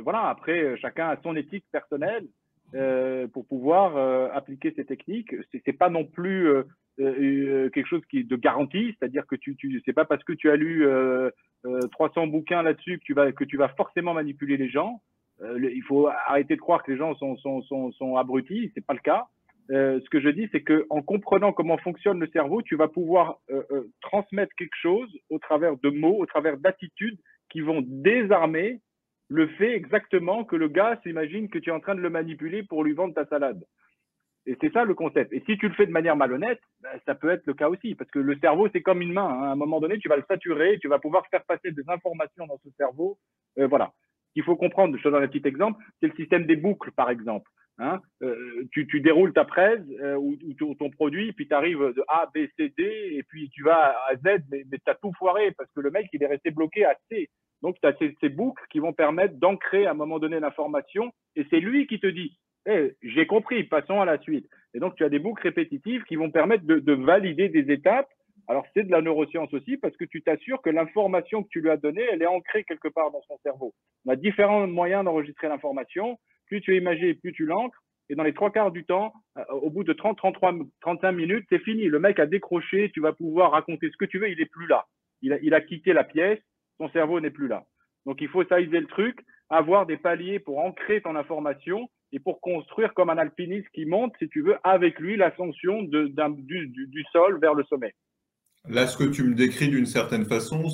voilà, 0.00 0.28
après 0.28 0.78
chacun 0.78 1.08
a 1.08 1.20
son 1.22 1.36
éthique 1.36 1.66
personnelle. 1.70 2.26
Euh, 2.74 3.28
pour 3.28 3.46
pouvoir 3.46 3.96
euh, 3.96 4.28
appliquer 4.32 4.72
ces 4.74 4.84
techniques. 4.84 5.32
C'est, 5.64 5.72
pas 5.72 5.90
non 5.90 6.04
plus 6.04 6.48
euh, 6.48 7.70
quelque 7.70 7.86
chose 7.86 8.02
qui 8.10 8.20
est 8.20 8.24
de 8.24 8.34
garantie, 8.34 8.96
c'est-à-dire 8.98 9.26
que 9.28 9.36
tu, 9.36 9.54
tu 9.54 9.80
c'est 9.84 9.92
pas 9.92 10.04
parce 10.04 10.24
que 10.24 10.32
tu 10.32 10.50
as 10.50 10.56
lu 10.56 10.84
300 11.92 12.26
bouquins 12.26 12.62
là-dessus 12.62 13.00
que 13.06 13.30
que 13.30 13.44
tu 13.44 13.56
vas 13.56 13.68
forcément 13.68 14.12
manipuler 14.12 14.56
les 14.56 14.68
gens. 14.68 15.02
Il 15.40 15.82
faut 15.86 16.08
arrêter 16.26 16.56
de 16.56 16.60
croire 16.60 16.82
que 16.82 16.92
les 16.92 16.98
gens 16.98 17.14
sont 17.16 17.36
sont 17.38 17.62
sont, 17.62 17.92
sont 17.92 18.16
abrutis, 18.16 18.70
c'est 18.74 18.86
pas 18.86 18.94
le 18.94 19.00
cas. 19.00 19.26
ce 19.68 20.08
que 20.10 20.20
je 20.20 20.28
dis, 20.28 20.48
c'est 20.52 20.62
que 20.62 20.86
en 20.90 21.02
comprenant 21.02 21.52
comment 21.52 21.78
fonctionne 21.78 22.20
le 22.20 22.28
cerveau, 22.28 22.62
tu 22.62 22.76
vas 22.76 22.88
pouvoir 22.88 23.38
transmettre 24.00 24.54
quelque 24.56 24.76
chose 24.80 25.10
au 25.30 25.38
travers 25.38 25.76
de 25.76 25.90
mots, 25.90 26.18
au 26.18 26.26
travers 26.26 26.56
d'attitudes 26.58 27.18
qui 27.50 27.60
vont 27.60 27.82
désarmer 27.84 28.80
le 29.28 29.48
fait 29.48 29.74
exactement 29.74 30.44
que 30.44 30.56
le 30.56 30.68
gars 30.68 31.00
s'imagine 31.02 31.48
que 31.48 31.58
tu 31.58 31.70
es 31.70 31.72
en 31.72 31.80
train 31.80 31.94
de 31.94 32.00
le 32.00 32.10
manipuler 32.10 32.62
pour 32.62 32.84
lui 32.84 32.92
vendre 32.92 33.14
ta 33.14 33.26
salade. 33.26 33.64
Et 34.46 34.56
c'est 34.60 34.72
ça 34.72 34.84
le 34.84 34.94
concept. 34.94 35.32
Et 35.32 35.42
si 35.46 35.56
tu 35.56 35.68
le 35.68 35.74
fais 35.74 35.86
de 35.86 35.90
manière 35.90 36.16
malhonnête, 36.16 36.60
ben, 36.82 36.90
ça 37.06 37.14
peut 37.14 37.30
être 37.30 37.46
le 37.46 37.54
cas 37.54 37.68
aussi, 37.68 37.94
parce 37.94 38.10
que 38.10 38.18
le 38.18 38.36
cerveau, 38.40 38.68
c'est 38.72 38.82
comme 38.82 39.00
une 39.00 39.12
main. 39.12 39.26
Hein. 39.26 39.42
À 39.44 39.52
un 39.52 39.56
moment 39.56 39.80
donné, 39.80 39.98
tu 39.98 40.08
vas 40.08 40.16
le 40.16 40.24
saturer, 40.28 40.78
tu 40.80 40.88
vas 40.88 40.98
pouvoir 40.98 41.26
faire 41.28 41.44
passer 41.44 41.72
des 41.72 41.88
informations 41.88 42.46
dans 42.46 42.58
ce 42.58 42.68
cerveau. 42.76 43.16
Euh, 43.58 43.66
voilà. 43.66 43.92
Il 44.36 44.42
faut 44.42 44.56
comprendre, 44.56 44.96
je 44.96 45.02
te 45.02 45.08
donne 45.08 45.22
un 45.22 45.28
petit 45.28 45.46
exemple, 45.46 45.82
c'est 46.00 46.08
le 46.08 46.14
système 46.14 46.46
des 46.46 46.56
boucles, 46.56 46.92
par 46.92 47.10
exemple. 47.10 47.50
Hein. 47.78 48.00
Euh, 48.22 48.64
tu, 48.70 49.00
déroules 49.00 49.32
ta 49.32 49.44
presse 49.44 49.82
euh, 50.00 50.14
ou, 50.16 50.36
ton 50.74 50.90
produit, 50.90 51.32
puis 51.32 51.48
tu 51.48 51.54
arrives 51.54 51.92
de 51.96 52.04
A, 52.08 52.30
B, 52.34 52.46
C, 52.56 52.72
D, 52.76 52.84
et 52.84 53.22
puis 53.24 53.50
tu 53.50 53.64
vas 53.64 53.96
à 54.08 54.14
Z, 54.16 54.42
mais, 54.50 54.64
mais 54.70 54.78
tu 54.78 54.90
as 54.90 54.94
tout 54.94 55.12
foiré 55.18 55.52
parce 55.52 55.70
que 55.72 55.80
le 55.80 55.90
mec, 55.90 56.08
il 56.12 56.22
est 56.22 56.26
resté 56.26 56.50
bloqué 56.50 56.84
à 56.84 56.94
C. 57.10 57.28
Donc, 57.64 57.76
tu 57.80 57.88
as 57.88 57.94
ces, 58.20 58.28
boucles 58.28 58.62
qui 58.70 58.78
vont 58.78 58.92
permettre 58.92 59.36
d'ancrer 59.36 59.86
à 59.86 59.92
un 59.92 59.94
moment 59.94 60.18
donné 60.18 60.38
l'information 60.38 61.10
et 61.34 61.46
c'est 61.48 61.60
lui 61.60 61.86
qui 61.86 61.98
te 61.98 62.06
dit 62.06 62.36
hey, 62.66 62.92
eh, 63.02 63.08
J'ai 63.08 63.26
compris, 63.26 63.64
passons 63.64 64.02
à 64.02 64.04
la 64.04 64.18
suite. 64.18 64.46
Et 64.74 64.80
donc, 64.80 64.96
tu 64.96 65.04
as 65.04 65.08
des 65.08 65.18
boucles 65.18 65.44
répétitives 65.44 66.04
qui 66.04 66.16
vont 66.16 66.30
permettre 66.30 66.64
de, 66.66 66.92
valider 66.92 67.48
des 67.48 67.72
étapes. 67.72 68.08
Alors, 68.48 68.66
c'est 68.74 68.84
de 68.84 68.90
la 68.90 69.00
neuroscience 69.00 69.52
aussi 69.54 69.76
parce 69.76 69.96
que 69.96 70.04
tu 70.04 70.22
t'assures 70.22 70.60
que 70.62 70.70
l'information 70.70 71.42
que 71.42 71.48
tu 71.48 71.60
lui 71.60 71.70
as 71.70 71.76
donnée, 71.76 72.04
elle 72.10 72.22
est 72.22 72.26
ancrée 72.26 72.64
quelque 72.64 72.88
part 72.88 73.10
dans 73.10 73.22
son 73.22 73.38
cerveau. 73.42 73.74
On 74.06 74.12
a 74.12 74.16
différents 74.16 74.66
moyens 74.66 75.04
d'enregistrer 75.04 75.48
l'information. 75.48 76.18
Plus 76.46 76.60
tu 76.60 76.74
es 76.74 76.78
imagé, 76.78 77.14
plus 77.14 77.32
tu 77.32 77.46
l'ancres. 77.46 77.82
Et 78.10 78.14
dans 78.14 78.22
les 78.22 78.34
trois 78.34 78.50
quarts 78.50 78.70
du 78.70 78.84
temps, 78.84 79.14
euh, 79.38 79.44
au 79.50 79.70
bout 79.70 79.82
de 79.82 79.92
30, 79.94 80.18
33, 80.18 80.54
35 80.82 81.12
minutes, 81.12 81.46
c'est 81.48 81.58
fini. 81.60 81.84
Le 81.84 81.98
mec 81.98 82.18
a 82.18 82.26
décroché, 82.26 82.90
tu 82.92 83.00
vas 83.00 83.12
pouvoir 83.12 83.52
raconter 83.52 83.88
ce 83.90 83.96
que 83.96 84.04
tu 84.04 84.18
veux, 84.18 84.28
il 84.28 84.40
est 84.40 84.50
plus 84.50 84.66
là. 84.66 84.86
Il 85.22 85.38
il 85.42 85.54
a 85.54 85.60
quitté 85.62 85.94
la 85.94 86.04
pièce, 86.04 86.38
ton 86.78 86.90
cerveau 86.90 87.20
n'est 87.20 87.30
plus 87.30 87.48
là. 87.48 87.64
Donc 88.04 88.20
il 88.20 88.28
faut 88.28 88.42
sizer 88.44 88.80
le 88.80 88.86
truc, 88.86 89.20
avoir 89.48 89.86
des 89.86 89.96
paliers 89.96 90.38
pour 90.38 90.58
ancrer 90.58 91.00
ton 91.00 91.16
information 91.16 91.88
et 92.12 92.20
pour 92.20 92.40
construire 92.40 92.94
comme 92.94 93.10
un 93.10 93.18
alpiniste 93.18 93.68
qui 93.74 93.86
monte, 93.86 94.14
si 94.18 94.28
tu 94.28 94.42
veux, 94.42 94.56
avec 94.62 94.98
lui 95.00 95.16
l'ascension 95.16 95.82
du, 95.82 96.10
du, 96.10 97.04
sol 97.12 97.40
vers 97.40 97.54
le 97.54 97.64
sommet. 97.64 97.94
Là, 98.68 98.86
ce 98.86 98.96
que 98.96 99.04
tu 99.04 99.22
me 99.24 99.34
décris 99.34 99.68
d'une 99.68 99.86
certaine 99.86 100.24
façon, 100.24 100.68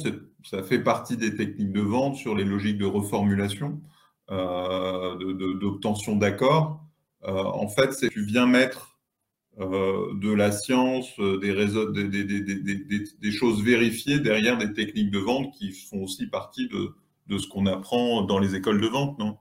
ça 0.45 0.63
fait 0.63 0.79
partie 0.79 1.17
des 1.17 1.35
techniques 1.35 1.73
de 1.73 1.81
vente 1.81 2.17
sur 2.17 2.37
les 2.37 2.45
logiques 2.45 2.79
de 2.79 2.87
reformulation, 2.87 3.81
euh, 4.31 5.17
d'obtention 5.59 6.17
d'accords. 6.17 6.81
en 7.23 7.69
fait, 7.69 7.93
c'est 7.93 8.09
tu 8.09 8.23
viens 8.25 8.47
mettre 8.47 8.99
de 9.59 10.33
la 10.33 10.53
science, 10.53 11.19
des, 11.19 11.53
réseaux, 11.53 11.91
des, 11.91 13.33
choses 13.33 13.63
vérifiées 13.63 14.21
derrière 14.21 14.57
des 14.57 14.73
techniques 14.73 15.11
de 15.11 15.19
vente 15.19 15.53
qui 15.55 15.73
font 15.73 16.05
aussi 16.05 16.29
partie 16.29 16.69
de, 16.69 17.39
ce 17.39 17.49
qu'on 17.49 17.67
apprend 17.67 18.23
dans 18.23 18.39
les 18.39 18.55
écoles 18.55 18.81
de 18.81 18.87
vente, 18.87 19.19
non? 19.19 19.37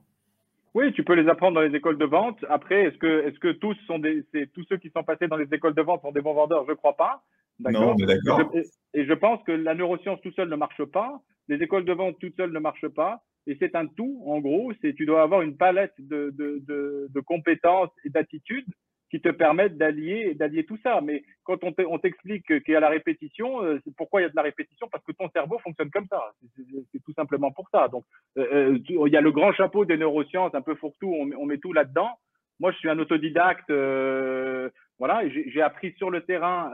Oui, 0.74 0.92
tu 0.92 1.02
peux 1.02 1.14
les 1.14 1.28
apprendre 1.28 1.56
dans 1.56 1.62
les 1.62 1.76
écoles 1.76 1.98
de 1.98 2.04
vente. 2.04 2.44
Après, 2.48 2.84
est-ce 2.84 2.98
que, 2.98 3.26
est-ce 3.26 3.38
que 3.40 3.52
tous 3.52 3.76
sont 3.86 3.98
des, 3.98 4.24
tous 4.54 4.64
ceux 4.68 4.76
qui 4.76 4.90
sont 4.90 5.02
passés 5.02 5.26
dans 5.26 5.36
les 5.36 5.52
écoles 5.52 5.74
de 5.74 5.82
vente 5.82 6.02
sont 6.02 6.12
des 6.12 6.20
bons 6.20 6.34
vendeurs? 6.34 6.64
Je 6.66 6.70
ne 6.70 6.76
crois 6.76 6.96
pas. 6.96 7.24
D'accord. 7.60 7.96
Et, 8.94 9.04
je 9.04 9.12
pense 9.12 9.42
que 9.44 9.52
la 9.52 9.74
neuroscience 9.74 10.20
tout 10.22 10.32
seul 10.32 10.48
ne 10.48 10.56
marche 10.56 10.84
pas. 10.84 11.20
Les 11.48 11.62
écoles 11.62 11.84
de 11.84 11.92
vente 11.92 12.18
toutes 12.20 12.36
seules 12.36 12.52
ne 12.52 12.58
marchent 12.58 12.88
pas. 12.88 13.22
Et 13.46 13.56
c'est 13.58 13.74
un 13.74 13.86
tout, 13.86 14.22
en 14.26 14.40
gros. 14.40 14.72
C'est, 14.80 14.94
tu 14.94 15.06
dois 15.06 15.22
avoir 15.22 15.42
une 15.42 15.56
palette 15.56 15.94
de, 15.98 16.30
de, 16.36 16.62
de, 16.66 17.08
de 17.10 17.20
compétences 17.20 17.90
et 18.04 18.10
d'attitudes 18.10 18.66
qui 19.10 19.20
te 19.20 19.28
permettent 19.28 19.76
d'allier 19.76 20.34
d'allier 20.34 20.64
tout 20.64 20.78
ça. 20.82 21.00
Mais 21.00 21.24
quand 21.42 21.58
on 21.64 21.98
t'explique 21.98 22.46
qu'il 22.46 22.72
y 22.72 22.76
a 22.76 22.80
la 22.80 22.88
répétition, 22.88 23.62
euh, 23.64 23.80
pourquoi 23.96 24.20
il 24.20 24.24
y 24.24 24.26
a 24.26 24.30
de 24.30 24.36
la 24.36 24.42
répétition? 24.42 24.88
Parce 24.90 25.04
que 25.04 25.12
ton 25.12 25.28
cerveau 25.30 25.58
fonctionne 25.58 25.90
comme 25.90 26.06
ça. 26.08 26.22
C'est 26.92 27.02
tout 27.02 27.12
simplement 27.14 27.50
pour 27.50 27.68
ça. 27.70 27.88
Donc, 27.88 28.04
euh, 28.38 28.72
euh, 28.72 28.78
il 28.88 29.12
y 29.12 29.16
a 29.16 29.20
le 29.20 29.32
grand 29.32 29.52
chapeau 29.52 29.84
des 29.84 29.96
neurosciences, 29.96 30.54
un 30.54 30.62
peu 30.62 30.76
fourre-tout, 30.76 31.12
on, 31.12 31.28
on, 31.36 31.46
met 31.46 31.58
tout 31.58 31.72
là-dedans. 31.72 32.10
Moi, 32.60 32.70
je 32.72 32.76
suis 32.76 32.88
un 32.88 32.98
autodidacte, 32.98 33.70
voilà, 34.98 35.22
j'ai 35.28 35.62
appris 35.62 35.94
sur 35.96 36.10
le 36.10 36.20
terrain 36.20 36.70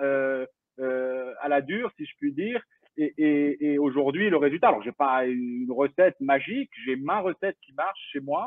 à 1.47 1.49
la 1.49 1.61
dure, 1.61 1.91
si 1.97 2.05
je 2.05 2.15
puis 2.19 2.33
dire. 2.33 2.61
Et, 2.99 3.13
et, 3.19 3.67
et 3.67 3.79
aujourd'hui, 3.79 4.31
le 4.31 4.39
résultat, 4.47 4.69
alors 4.69 4.83
j'ai 4.83 4.93
pas 5.07 5.27
une 5.27 5.71
recette 5.71 6.19
magique, 6.21 6.71
j'ai 6.85 6.97
ma 6.97 7.21
recette 7.21 7.57
qui 7.65 7.73
marche 7.75 8.03
chez 8.13 8.21
moi 8.21 8.43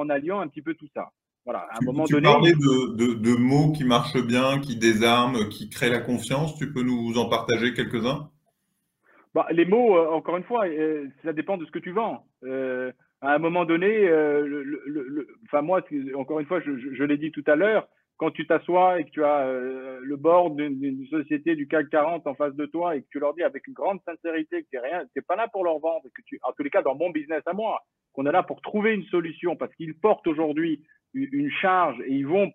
en 0.00 0.08
alliant 0.14 0.40
un 0.40 0.48
petit 0.48 0.62
peu 0.62 0.74
tout 0.74 0.88
ça. 0.94 1.06
Voilà, 1.44 1.60
à 1.70 1.78
un 1.80 1.84
moment 1.84 2.04
tu 2.04 2.12
donné. 2.14 2.28
parlais 2.28 2.52
de, 2.52 2.96
de, 3.00 3.14
de, 3.14 3.34
mots 3.36 3.72
qui 3.72 3.84
marchent 3.84 4.24
bien, 4.24 4.60
qui 4.60 4.76
désarment, 4.76 5.48
qui 5.50 5.68
créent 5.68 5.90
la 5.90 5.98
confiance. 5.98 6.56
Tu 6.56 6.72
peux 6.72 6.82
nous 6.82 7.18
en 7.18 7.28
partager 7.28 7.74
quelques-uns? 7.74 8.30
Bah, 9.34 9.48
Les 9.50 9.64
mots, 9.64 9.96
euh, 9.96 10.08
encore 10.10 10.36
une 10.36 10.44
fois, 10.44 10.66
euh, 10.68 11.08
ça 11.24 11.32
dépend 11.32 11.56
de 11.56 11.64
ce 11.64 11.72
que 11.72 11.80
tu 11.80 11.90
vends. 11.90 12.24
Euh, 12.44 12.92
à 13.20 13.34
un 13.34 13.38
moment 13.38 13.64
donné, 13.64 14.08
euh, 14.08 14.46
le, 14.46 14.62
le, 14.86 15.26
enfin 15.46 15.62
moi, 15.62 15.80
encore 16.14 16.38
une 16.40 16.46
fois, 16.46 16.60
je, 16.60 16.76
je, 16.78 16.94
je 16.94 17.04
l'ai 17.04 17.18
dit 17.18 17.32
tout 17.32 17.44
à 17.46 17.56
l'heure, 17.56 17.88
quand 18.16 18.30
tu 18.30 18.46
t'assois 18.46 19.00
et 19.00 19.04
que 19.04 19.10
tu 19.10 19.24
as 19.24 19.46
le 19.46 20.16
board 20.16 20.56
d'une 20.56 21.06
société 21.08 21.56
du 21.56 21.66
CAC 21.66 21.88
40 21.90 22.26
en 22.26 22.34
face 22.34 22.54
de 22.54 22.66
toi 22.66 22.96
et 22.96 23.02
que 23.02 23.08
tu 23.10 23.18
leur 23.18 23.34
dis 23.34 23.42
avec 23.42 23.66
une 23.66 23.74
grande 23.74 24.00
sincérité 24.04 24.62
que 24.62 24.68
tu 24.70 24.78
n'es 24.78 25.22
pas 25.22 25.36
là 25.36 25.48
pour 25.48 25.64
leur 25.64 25.78
vendre, 25.78 26.08
que 26.14 26.22
tu, 26.26 26.38
en 26.42 26.52
tous 26.52 26.62
les 26.62 26.70
cas 26.70 26.82
dans 26.82 26.94
mon 26.94 27.10
business 27.10 27.42
à 27.46 27.52
moi, 27.52 27.80
qu'on 28.12 28.26
est 28.26 28.32
là 28.32 28.42
pour 28.42 28.60
trouver 28.60 28.94
une 28.94 29.04
solution 29.04 29.56
parce 29.56 29.74
qu'ils 29.74 29.94
portent 29.94 30.26
aujourd'hui 30.26 30.82
une 31.14 31.50
charge 31.50 32.00
et 32.06 32.12
ils 32.12 32.26
vont, 32.26 32.50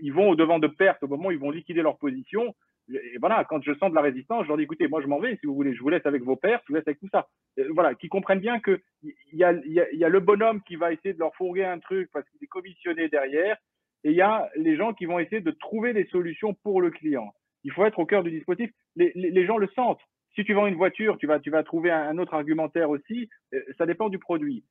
ils 0.00 0.12
vont 0.12 0.30
au 0.30 0.36
devant 0.36 0.58
de 0.58 0.68
pertes 0.68 1.02
au 1.02 1.08
moment 1.08 1.28
où 1.28 1.32
ils 1.32 1.38
vont 1.38 1.50
liquider 1.50 1.82
leur 1.82 1.98
position. 1.98 2.54
Et 2.90 3.16
voilà, 3.18 3.44
quand 3.44 3.62
je 3.62 3.74
sens 3.74 3.90
de 3.90 3.94
la 3.94 4.02
résistance, 4.02 4.42
je 4.44 4.48
leur 4.48 4.56
dis 4.56 4.64
écoutez, 4.64 4.88
moi 4.88 5.00
je 5.00 5.06
m'en 5.06 5.20
vais, 5.20 5.36
si 5.36 5.46
vous 5.46 5.54
voulez, 5.54 5.74
je 5.74 5.80
vous 5.80 5.88
laisse 5.88 6.04
avec 6.04 6.22
vos 6.22 6.36
pertes, 6.36 6.62
je 6.66 6.72
vous 6.72 6.76
laisse 6.76 6.86
avec 6.86 7.00
tout 7.00 7.08
ça. 7.10 7.28
voilà, 7.70 7.94
qui 7.94 8.08
comprennent 8.08 8.40
bien 8.40 8.60
que 8.60 8.80
il 9.02 9.38
y 9.38 9.44
a, 9.44 9.52
y, 9.52 9.80
a, 9.80 9.92
y 9.92 10.04
a 10.04 10.08
le 10.08 10.20
bonhomme 10.20 10.62
qui 10.62 10.76
va 10.76 10.92
essayer 10.92 11.14
de 11.14 11.18
leur 11.18 11.34
fourguer 11.36 11.64
un 11.64 11.78
truc 11.78 12.10
parce 12.12 12.28
qu'il 12.30 12.42
est 12.42 12.48
commissionné 12.48 13.08
derrière, 13.08 13.56
et 14.04 14.10
il 14.10 14.16
y 14.16 14.22
a 14.22 14.48
les 14.56 14.76
gens 14.76 14.92
qui 14.92 15.06
vont 15.06 15.18
essayer 15.18 15.40
de 15.40 15.50
trouver 15.50 15.92
des 15.92 16.06
solutions 16.06 16.54
pour 16.62 16.80
le 16.80 16.90
client. 16.90 17.32
Il 17.64 17.72
faut 17.72 17.84
être 17.84 17.98
au 17.98 18.06
cœur 18.06 18.22
du 18.22 18.30
dispositif. 18.30 18.70
Les, 18.96 19.46
gens 19.46 19.58
le 19.58 19.68
sentent. 19.74 20.00
Si 20.34 20.44
tu 20.44 20.54
vends 20.54 20.66
une 20.66 20.74
voiture, 20.74 21.18
tu 21.18 21.26
vas, 21.26 21.62
trouver 21.62 21.90
un, 21.90 22.18
autre 22.18 22.34
argumentaire 22.34 22.90
aussi. 22.90 23.28
Euh, 23.54 23.60
ça 23.78 23.86
dépend 23.86 24.08
du 24.08 24.18
produit. 24.18 24.64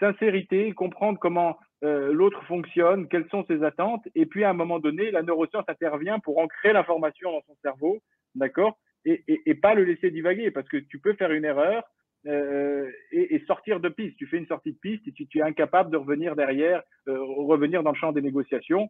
Sincérité, 0.00 0.72
comprendre 0.72 1.18
comment 1.18 1.58
euh, 1.84 2.12
l'autre 2.12 2.44
fonctionne, 2.44 3.08
quelles 3.08 3.28
sont 3.30 3.44
ses 3.46 3.62
attentes, 3.62 4.06
et 4.14 4.26
puis 4.26 4.44
à 4.44 4.50
un 4.50 4.54
moment 4.54 4.78
donné, 4.78 5.10
la 5.10 5.22
neuroscience 5.22 5.64
intervient 5.66 6.18
pour 6.18 6.38
ancrer 6.38 6.72
l'information 6.72 7.32
dans 7.32 7.42
son 7.46 7.56
cerveau, 7.62 8.00
d'accord, 8.34 8.78
et, 9.04 9.54
pas 9.54 9.74
le 9.74 9.84
laisser 9.84 10.10
divaguer, 10.10 10.50
parce 10.50 10.68
que 10.68 10.76
tu 10.76 10.98
peux 10.98 11.14
faire 11.14 11.32
une 11.32 11.44
erreur 11.44 11.82
euh, 12.26 12.90
et, 13.10 13.34
et, 13.34 13.44
sortir 13.46 13.80
de 13.80 13.88
piste. 13.88 14.16
Tu 14.16 14.26
fais 14.26 14.38
une 14.38 14.46
sortie 14.46 14.72
de 14.72 14.78
piste 14.78 15.06
et 15.08 15.12
tu, 15.12 15.26
tu 15.26 15.38
es 15.38 15.42
incapable 15.42 15.90
de 15.90 15.96
revenir 15.96 16.36
derrière, 16.36 16.82
euh, 17.08 17.18
revenir 17.20 17.82
dans 17.82 17.92
le 17.92 17.96
champ 17.96 18.12
des 18.12 18.22
négociations. 18.22 18.88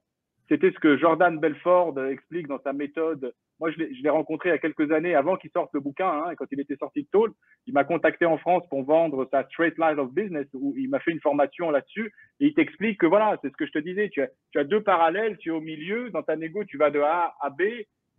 C'était 0.49 0.71
ce 0.71 0.79
que 0.79 0.99
Jordan 0.99 1.39
Belford 1.39 1.99
explique 2.11 2.47
dans 2.47 2.61
sa 2.61 2.75
méthode. 2.75 3.33
Moi, 3.59 3.71
je 3.71 4.03
l'ai 4.03 4.11
rencontré 4.11 4.49
il 4.49 4.53
y 4.53 4.55
a 4.55 4.59
quelques 4.59 4.91
années 4.91 5.15
avant 5.15 5.37
qu'il 5.37 5.51
sorte 5.51 5.71
le 5.73 5.81
bouquin, 5.81 6.09
hein, 6.09 6.35
quand 6.37 6.47
il 6.51 6.61
était 6.61 6.77
sorti 6.77 7.05
de 7.05 7.09
Tôle. 7.11 7.33
Il 7.67 7.73
m'a 7.73 7.85
contacté 7.85 8.27
en 8.27 8.37
France 8.37 8.65
pour 8.69 8.83
vendre 8.83 9.27
sa 9.31 9.45
Straight 9.45 9.79
Line 9.79 9.99
of 9.99 10.13
Business, 10.13 10.47
où 10.53 10.75
il 10.77 10.91
m'a 10.91 10.99
fait 10.99 11.13
une 11.13 11.21
formation 11.21 11.71
là-dessus. 11.71 12.13
Et 12.41 12.49
il 12.49 12.55
t'explique 12.55 12.99
que 12.99 13.07
voilà, 13.07 13.39
c'est 13.41 13.49
ce 13.49 13.57
que 13.57 13.67
je 13.67 13.73
te 13.73 13.79
disais, 13.79 14.11
tu 14.11 14.21
as, 14.21 14.29
tu 14.51 14.59
as 14.59 14.65
deux 14.65 14.83
parallèles, 14.83 15.39
tu 15.39 15.51
es 15.51 15.53
au 15.53 15.61
milieu, 15.61 16.11
dans 16.11 16.23
ta 16.23 16.37
négo, 16.37 16.65
tu 16.65 16.77
vas 16.77 16.91
de 16.91 17.01
A 17.01 17.35
à 17.41 17.51
B. 17.51 17.63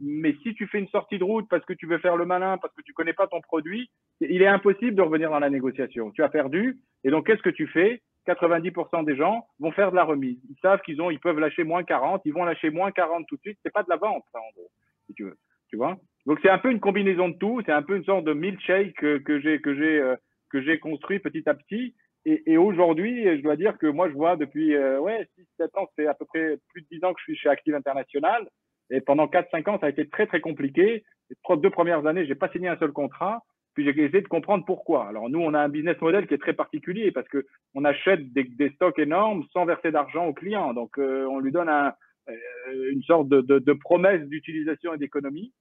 Mais 0.05 0.36
si 0.43 0.53
tu 0.53 0.67
fais 0.67 0.79
une 0.79 0.89
sortie 0.89 1.17
de 1.17 1.24
route 1.24 1.48
parce 1.50 1.63
que 1.65 1.74
tu 1.74 1.88
veux 1.88 1.98
faire 1.98 2.17
le 2.17 2.25
malin, 2.25 2.57
parce 2.57 2.74
que 2.74 2.81
tu 2.81 2.93
connais 2.93 3.13
pas 3.13 3.27
ton 3.27 3.39
produit, 3.39 3.89
il 4.19 4.41
est 4.41 4.48
impossible 4.48 4.95
de 4.95 5.01
revenir 5.01 5.29
dans 5.29 5.39
la 5.39 5.50
négociation. 5.50 6.12
Tu 6.12 6.22
as 6.24 6.29
perdu. 6.29 6.79
Et 7.05 7.10
donc, 7.10 7.25
qu'est-ce 7.25 7.41
que 7.41 7.50
tu 7.50 7.67
fais? 7.67 8.01
90% 8.27 9.05
des 9.05 9.15
gens 9.15 9.48
vont 9.60 9.72
faire 9.72 9.91
de 9.91 9.95
la 9.95 10.03
remise. 10.03 10.38
Ils 10.50 10.57
savent 10.62 10.81
qu'ils 10.81 11.01
ont, 11.01 11.10
ils 11.10 11.19
peuvent 11.19 11.39
lâcher 11.39 11.63
moins 11.63 11.83
40, 11.83 12.22
ils 12.25 12.33
vont 12.33 12.43
lâcher 12.43 12.69
moins 12.69 12.91
40 12.91 13.25
tout 13.27 13.36
de 13.36 13.41
suite. 13.41 13.60
C'est 13.63 13.74
pas 13.74 13.83
de 13.83 13.89
la 13.89 13.98
vente, 13.98 14.24
ça, 14.31 14.39
en 14.39 14.51
gros, 14.55 14.69
si 15.07 15.13
tu 15.13 15.24
veux. 15.24 15.38
Tu 15.69 15.77
vois? 15.77 15.98
Donc, 16.25 16.39
c'est 16.41 16.50
un 16.50 16.57
peu 16.57 16.72
une 16.72 16.79
combinaison 16.79 17.29
de 17.29 17.38
tout. 17.38 17.62
C'est 17.65 17.72
un 17.72 17.81
peu 17.81 17.95
une 17.95 18.03
sorte 18.03 18.25
de 18.25 18.33
milkshake 18.33 18.95
que, 18.95 19.39
j'ai, 19.39 19.62
que 19.62 19.74
j'ai, 19.74 20.00
euh, 20.00 20.15
que 20.50 20.62
j'ai 20.62 20.79
construit 20.79 21.19
petit 21.19 21.48
à 21.48 21.53
petit. 21.53 21.95
Et, 22.25 22.57
aujourd'hui, 22.57 23.25
je 23.25 23.41
dois 23.41 23.57
dire 23.57 23.77
que 23.77 23.88
moi, 23.88 24.07
je 24.07 24.13
vois 24.13 24.38
depuis, 24.38 24.74
euh, 24.75 24.98
ouais, 25.00 25.27
6, 25.36 25.45
7 25.57 25.77
ans, 25.77 25.88
c'est 25.98 26.07
à 26.07 26.13
peu 26.13 26.24
près 26.24 26.57
plus 26.69 26.81
de 26.81 26.88
10 26.89 27.03
ans 27.03 27.13
que 27.13 27.19
je 27.19 27.24
suis 27.24 27.36
chez 27.36 27.50
Active 27.50 27.75
International. 27.75 28.48
Et 28.93 29.01
pendant 29.01 29.27
4, 29.27 29.50
5 29.50 29.67
ans, 29.67 29.79
ça 29.79 29.88
a 29.88 29.89
été 29.89 30.07
très, 30.07 30.27
très 30.27 30.39
compliqué. 30.39 31.03
Les 31.29 31.57
deux 31.57 31.71
premières 31.71 32.05
années, 32.05 32.27
j'ai 32.27 32.35
pas 32.35 32.50
signé 32.50 32.67
un 32.67 32.77
seul 32.77 32.91
contrat. 32.91 33.43
Puis 33.73 33.83
j'ai 33.83 34.03
essayé 34.03 34.21
de 34.21 34.27
comprendre 34.27 34.65
pourquoi. 34.65 35.07
Alors 35.07 35.31
nous, 35.31 35.39
on 35.39 35.55
a 35.55 35.59
un 35.59 35.69
business 35.69 36.00
model 36.00 36.27
qui 36.27 36.35
est 36.35 36.41
très 36.41 36.53
particulier 36.53 37.12
parce 37.12 37.27
que 37.27 37.47
on 37.73 37.83
achète 37.85 38.31
des, 38.31 38.69
stocks 38.75 39.00
énormes 39.00 39.43
sans 39.51 39.65
verser 39.65 39.91
d'argent 39.91 40.27
au 40.27 40.33
client. 40.33 40.75
Donc 40.75 41.00
euh, 41.00 41.25
on 41.25 41.39
lui 41.39 41.51
donne 41.51 41.69
euh, 41.69 42.91
une 42.91 43.01
sorte 43.01 43.29
de 43.29 43.73
promesse 43.73 44.21
d'utilisation 44.27 44.93
et 44.93 45.00
d'économie. 45.00 45.51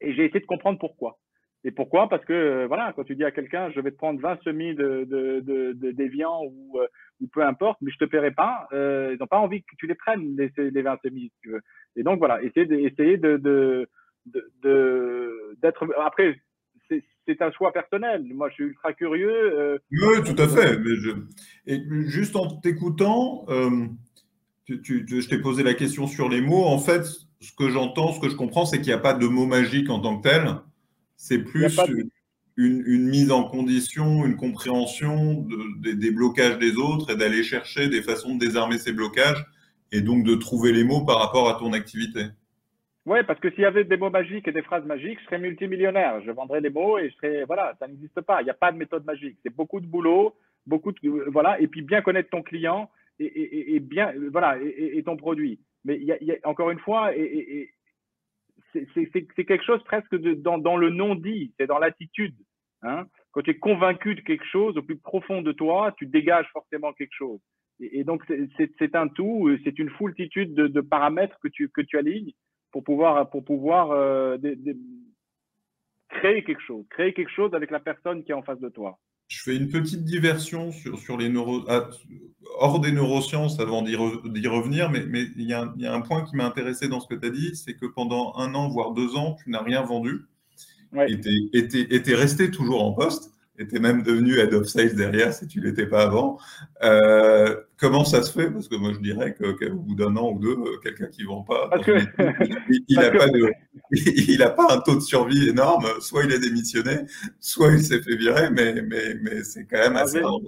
Et 0.00 0.14
j'ai 0.14 0.26
essayé 0.26 0.38
de 0.40 0.46
comprendre 0.46 0.78
pourquoi. 0.78 1.18
Et 1.66 1.72
pourquoi? 1.72 2.08
Parce 2.08 2.24
que 2.24 2.32
euh, 2.32 2.66
voilà, 2.66 2.94
quand 2.94 3.04
tu 3.04 3.14
dis 3.14 3.24
à 3.24 3.30
quelqu'un, 3.30 3.70
je 3.72 3.80
vais 3.80 3.90
te 3.90 3.96
prendre 3.96 4.20
20 4.20 4.42
semis 4.44 4.74
de, 4.74 5.04
de, 5.04 5.40
de, 5.40 5.72
de 5.74 5.90
déviants 5.90 6.40
ou, 6.44 6.78
ou 7.20 7.26
peu 7.26 7.44
importe, 7.44 7.78
mais 7.82 7.90
je 7.90 7.98
te 7.98 8.08
paierai 8.08 8.30
pas, 8.30 8.68
ils 8.72 9.16
n'ont 9.20 9.26
pas 9.26 9.40
envie 9.40 9.62
que 9.62 9.76
tu 9.76 9.86
les 9.86 9.94
prennes 9.94 10.36
les, 10.36 10.50
les 10.70 10.82
20 10.82 10.98
semis, 11.02 11.32
si 11.34 11.40
tu 11.42 11.50
veux. 11.50 11.60
Et 11.96 12.02
donc 12.02 12.18
voilà, 12.18 12.42
essayer 12.42 12.66
de, 12.66 12.76
essayer 12.76 13.18
de, 13.18 13.36
de 13.36 13.88
d'être 15.62 15.86
après 15.98 16.36
c'est 17.26 17.42
un 17.42 17.50
choix 17.52 17.72
personnel. 17.72 18.24
Moi, 18.34 18.48
je 18.50 18.54
suis 18.54 18.64
ultra 18.64 18.92
curieux. 18.92 19.30
Euh, 19.30 19.78
oui, 19.90 20.22
tout 20.24 20.40
à 20.40 20.48
fait. 20.48 20.78
Mais 20.78 20.96
je... 20.96 21.10
Et 21.66 21.82
juste 22.08 22.36
en 22.36 22.56
t'écoutant, 22.60 23.44
euh, 23.48 23.86
je 24.68 25.28
t'ai 25.28 25.38
posé 25.38 25.62
la 25.62 25.74
question 25.74 26.06
sur 26.06 26.28
les 26.28 26.40
mots. 26.40 26.64
En 26.64 26.78
fait, 26.78 27.04
ce 27.04 27.52
que 27.52 27.68
j'entends, 27.68 28.12
ce 28.12 28.20
que 28.20 28.28
je 28.28 28.36
comprends, 28.36 28.64
c'est 28.64 28.78
qu'il 28.78 28.88
n'y 28.88 28.92
a 28.92 28.98
pas 28.98 29.14
de 29.14 29.26
mots 29.26 29.46
magiques 29.46 29.90
en 29.90 30.00
tant 30.00 30.18
que 30.18 30.28
tel. 30.28 30.42
C'est 31.16 31.38
plus 31.38 31.78
une, 32.56 32.82
une, 32.86 33.08
mise 33.08 33.30
en 33.32 33.44
condition, 33.44 34.24
une 34.24 34.36
compréhension 34.36 35.42
de, 35.42 35.92
des 35.92 36.10
blocages 36.10 36.58
des 36.58 36.76
autres 36.76 37.10
et 37.10 37.16
d'aller 37.16 37.42
chercher 37.42 37.88
des 37.88 38.02
façons 38.02 38.34
de 38.34 38.40
désarmer 38.40 38.78
ces 38.78 38.92
blocages 38.92 39.44
et 39.92 40.00
donc 40.00 40.24
de 40.24 40.34
trouver 40.34 40.72
les 40.72 40.84
mots 40.84 41.04
par 41.04 41.18
rapport 41.18 41.48
à 41.48 41.58
ton 41.58 41.72
activité. 41.72 42.26
Oui, 43.04 43.18
parce 43.26 43.38
que 43.38 43.50
s'il 43.50 43.60
y 43.60 43.66
avait 43.66 43.84
des 43.84 43.96
mots 43.96 44.10
magiques 44.10 44.48
et 44.48 44.52
des 44.52 44.62
phrases 44.62 44.84
magiques, 44.84 45.20
je 45.20 45.26
serais 45.26 45.38
multimillionnaire. 45.38 46.20
Je 46.22 46.30
vendrais 46.32 46.60
les 46.60 46.70
mots 46.70 46.98
et 46.98 47.10
je 47.10 47.14
serais, 47.16 47.44
voilà, 47.44 47.76
ça 47.78 47.86
n'existe 47.86 48.20
pas. 48.22 48.42
Il 48.42 48.44
n'y 48.44 48.50
a 48.50 48.54
pas 48.54 48.72
de 48.72 48.78
méthode 48.78 49.04
magique. 49.04 49.38
C'est 49.44 49.54
beaucoup 49.54 49.80
de 49.80 49.86
boulot, 49.86 50.34
beaucoup 50.66 50.90
de, 50.90 51.30
voilà, 51.30 51.60
et 51.60 51.68
puis 51.68 51.82
bien 51.82 52.02
connaître 52.02 52.30
ton 52.30 52.42
client 52.42 52.90
et, 53.20 53.26
et, 53.26 53.76
et 53.76 53.80
bien, 53.80 54.12
voilà, 54.32 54.58
et, 54.60 55.02
ton 55.04 55.16
produit. 55.16 55.60
Mais 55.84 55.96
il 55.96 56.04
y 56.04 56.12
a, 56.12 56.18
il 56.20 56.26
y 56.26 56.32
a 56.32 56.36
encore 56.44 56.70
une 56.70 56.80
fois, 56.80 57.16
et, 57.16 57.70
c'est 58.94 59.44
quelque 59.44 59.64
chose 59.64 59.82
presque 59.84 60.14
dans, 60.16 60.76
le 60.76 60.90
non-dit, 60.90 61.52
c'est 61.58 61.66
dans 61.66 61.78
l'attitude. 61.78 62.34
Hein. 62.82 63.06
Quand 63.32 63.42
tu 63.42 63.50
es 63.50 63.58
convaincu 63.58 64.14
de 64.14 64.20
quelque 64.20 64.46
chose 64.46 64.76
au 64.76 64.82
plus 64.82 64.96
profond 64.98 65.42
de 65.42 65.52
toi, 65.52 65.94
tu 65.98 66.06
dégages 66.06 66.48
forcément 66.52 66.92
quelque 66.92 67.14
chose. 67.14 67.40
Et, 67.80 68.04
donc 68.04 68.24
c'est 68.78 68.96
un 68.96 69.08
tout, 69.08 69.50
c'est 69.64 69.78
une 69.78 69.90
foultitude 69.90 70.54
de, 70.54 70.80
paramètres 70.80 71.38
que 71.42 71.48
tu, 71.48 71.68
que 71.68 71.82
tu 71.82 71.98
alignes 71.98 72.32
pour 72.72 72.82
pouvoir, 72.82 73.28
pour 73.28 73.44
pouvoir 73.44 73.90
euh, 73.90 74.38
créer 76.08 76.42
quelque 76.44 76.62
chose, 76.62 76.86
créer 76.88 77.12
quelque 77.12 77.32
chose 77.32 77.54
avec 77.54 77.70
la 77.70 77.80
personne 77.80 78.24
qui 78.24 78.32
est 78.32 78.34
en 78.34 78.42
face 78.42 78.60
de 78.60 78.68
toi. 78.68 78.98
Je 79.28 79.42
fais 79.42 79.56
une 79.56 79.68
petite 79.68 80.04
diversion 80.04 80.72
sur, 80.72 80.98
sur 80.98 81.16
les 81.16 81.28
neuro... 81.28 81.64
Ah, 81.68 81.88
hors 82.58 82.80
des 82.80 82.92
neurosciences 82.92 83.60
avant 83.60 83.82
d'y 83.82 83.96
revenir, 83.96 84.90
mais, 84.90 85.04
mais 85.06 85.26
il, 85.36 85.42
y 85.42 85.52
a 85.52 85.62
un, 85.62 85.74
il 85.76 85.82
y 85.82 85.86
a 85.86 85.92
un 85.92 86.00
point 86.00 86.24
qui 86.24 86.36
m'a 86.36 86.46
intéressé 86.46 86.88
dans 86.88 87.00
ce 87.00 87.06
que 87.06 87.14
tu 87.14 87.26
as 87.26 87.30
dit, 87.30 87.54
c'est 87.54 87.74
que 87.74 87.86
pendant 87.86 88.34
un 88.36 88.54
an, 88.54 88.68
voire 88.68 88.92
deux 88.92 89.14
ans, 89.16 89.36
tu 89.42 89.50
n'as 89.50 89.62
rien 89.62 89.82
vendu 89.82 90.24
ouais. 90.92 91.12
et 91.12 91.68
tu 91.68 91.88
es 91.92 92.14
resté 92.14 92.50
toujours 92.50 92.82
en 92.82 92.92
poste. 92.92 93.32
Es 93.58 93.78
même 93.78 94.02
devenu 94.02 94.38
head 94.38 94.54
of 94.54 94.66
sales 94.66 94.94
derrière 94.94 95.32
si 95.32 95.46
tu 95.46 95.60
l'étais 95.60 95.86
pas 95.86 96.02
avant. 96.02 96.38
Euh, 96.82 97.56
comment 97.78 98.04
ça 98.04 98.22
se 98.22 98.32
fait? 98.32 98.50
Parce 98.50 98.68
que 98.68 98.76
moi, 98.76 98.92
je 98.92 98.98
dirais 99.00 99.34
qu'au 99.34 99.76
bout 99.76 99.94
d'un 99.94 100.16
an 100.16 100.32
ou 100.32 100.38
deux, 100.38 100.56
quelqu'un 100.82 101.06
qui 101.06 101.24
vend 101.24 101.42
pas, 101.42 101.70
il 102.88 102.96
n'a 102.96 103.10
pas, 103.10 103.26
a 104.46 104.50
pas 104.50 104.74
un 104.74 104.80
taux 104.80 104.96
de 104.96 105.00
survie 105.00 105.48
énorme. 105.48 105.86
Soit 106.00 106.24
il 106.24 106.32
a 106.32 106.38
démissionné, 106.38 107.00
soit 107.40 107.72
il 107.72 107.84
s'est 107.84 108.00
fait 108.00 108.16
virer, 108.16 108.50
mais, 108.50 108.82
mais, 108.82 109.16
mais 109.22 109.42
c'est 109.44 109.64
quand 109.64 109.78
même 109.78 109.96
ah, 109.96 110.02
assez 110.02 110.20
rare 110.20 110.40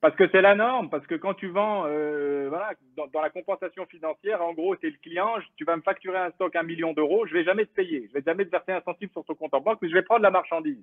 parce 0.00 0.14
que 0.14 0.28
c'est 0.30 0.42
la 0.42 0.54
norme, 0.54 0.90
parce 0.90 1.06
que 1.06 1.16
quand 1.16 1.34
tu 1.34 1.48
vends, 1.48 1.84
euh, 1.86 2.46
voilà, 2.48 2.72
dans, 2.96 3.20
la 3.20 3.30
compensation 3.30 3.84
financière, 3.86 4.42
en 4.42 4.52
gros, 4.52 4.76
c'est 4.80 4.90
le 4.90 4.98
client, 5.02 5.34
tu 5.56 5.64
vas 5.64 5.76
me 5.76 5.82
facturer 5.82 6.18
un 6.18 6.30
stock 6.30 6.54
un 6.54 6.62
million 6.62 6.92
d'euros, 6.92 7.26
je 7.26 7.32
vais 7.32 7.44
jamais 7.44 7.66
te 7.66 7.74
payer, 7.74 8.06
je 8.08 8.12
vais 8.14 8.22
jamais 8.24 8.44
te 8.44 8.50
verser 8.50 8.72
un 8.72 8.82
centime 8.82 9.10
sur 9.10 9.24
ton 9.24 9.34
compte 9.34 9.54
en 9.54 9.60
banque, 9.60 9.78
mais 9.82 9.88
je 9.88 9.94
vais 9.94 10.02
prendre 10.02 10.22
la 10.22 10.30
marchandise. 10.30 10.78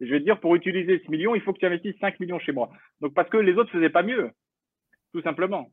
Et 0.00 0.06
je 0.06 0.12
vais 0.12 0.18
te 0.18 0.24
dire, 0.24 0.40
pour 0.40 0.56
utiliser 0.56 1.00
ce 1.04 1.10
million, 1.10 1.34
il 1.34 1.42
faut 1.42 1.52
que 1.52 1.60
tu 1.60 1.66
investisses 1.66 1.98
5 2.00 2.18
millions 2.18 2.40
chez 2.40 2.52
moi. 2.52 2.70
Donc, 3.00 3.14
parce 3.14 3.30
que 3.30 3.36
les 3.36 3.54
autres 3.54 3.70
faisaient 3.70 3.88
pas 3.88 4.02
mieux, 4.02 4.30
tout 5.12 5.22
simplement. 5.22 5.70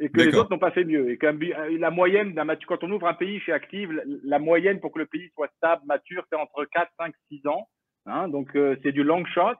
Et 0.00 0.10
que 0.10 0.20
les 0.20 0.36
autres 0.36 0.50
n'ont 0.50 0.60
pas 0.60 0.70
fait 0.70 0.84
mieux. 0.84 1.10
Et 1.10 1.18
que 1.18 1.26
euh, 1.26 1.78
la 1.78 1.90
moyenne, 1.90 2.38
quand 2.68 2.84
on 2.84 2.90
ouvre 2.92 3.08
un 3.08 3.14
pays 3.14 3.40
chez 3.40 3.52
Active, 3.52 4.00
la 4.22 4.38
moyenne 4.38 4.78
pour 4.78 4.92
que 4.92 5.00
le 5.00 5.06
pays 5.06 5.28
soit 5.34 5.50
stable, 5.56 5.82
mature, 5.86 6.24
c'est 6.30 6.38
entre 6.38 6.64
4, 6.66 6.92
5, 6.98 7.14
6 7.30 7.46
ans. 7.48 7.68
Hein, 8.06 8.28
donc, 8.28 8.54
euh, 8.54 8.76
c'est 8.82 8.92
du 8.92 9.02
long 9.02 9.24
shot. 9.24 9.56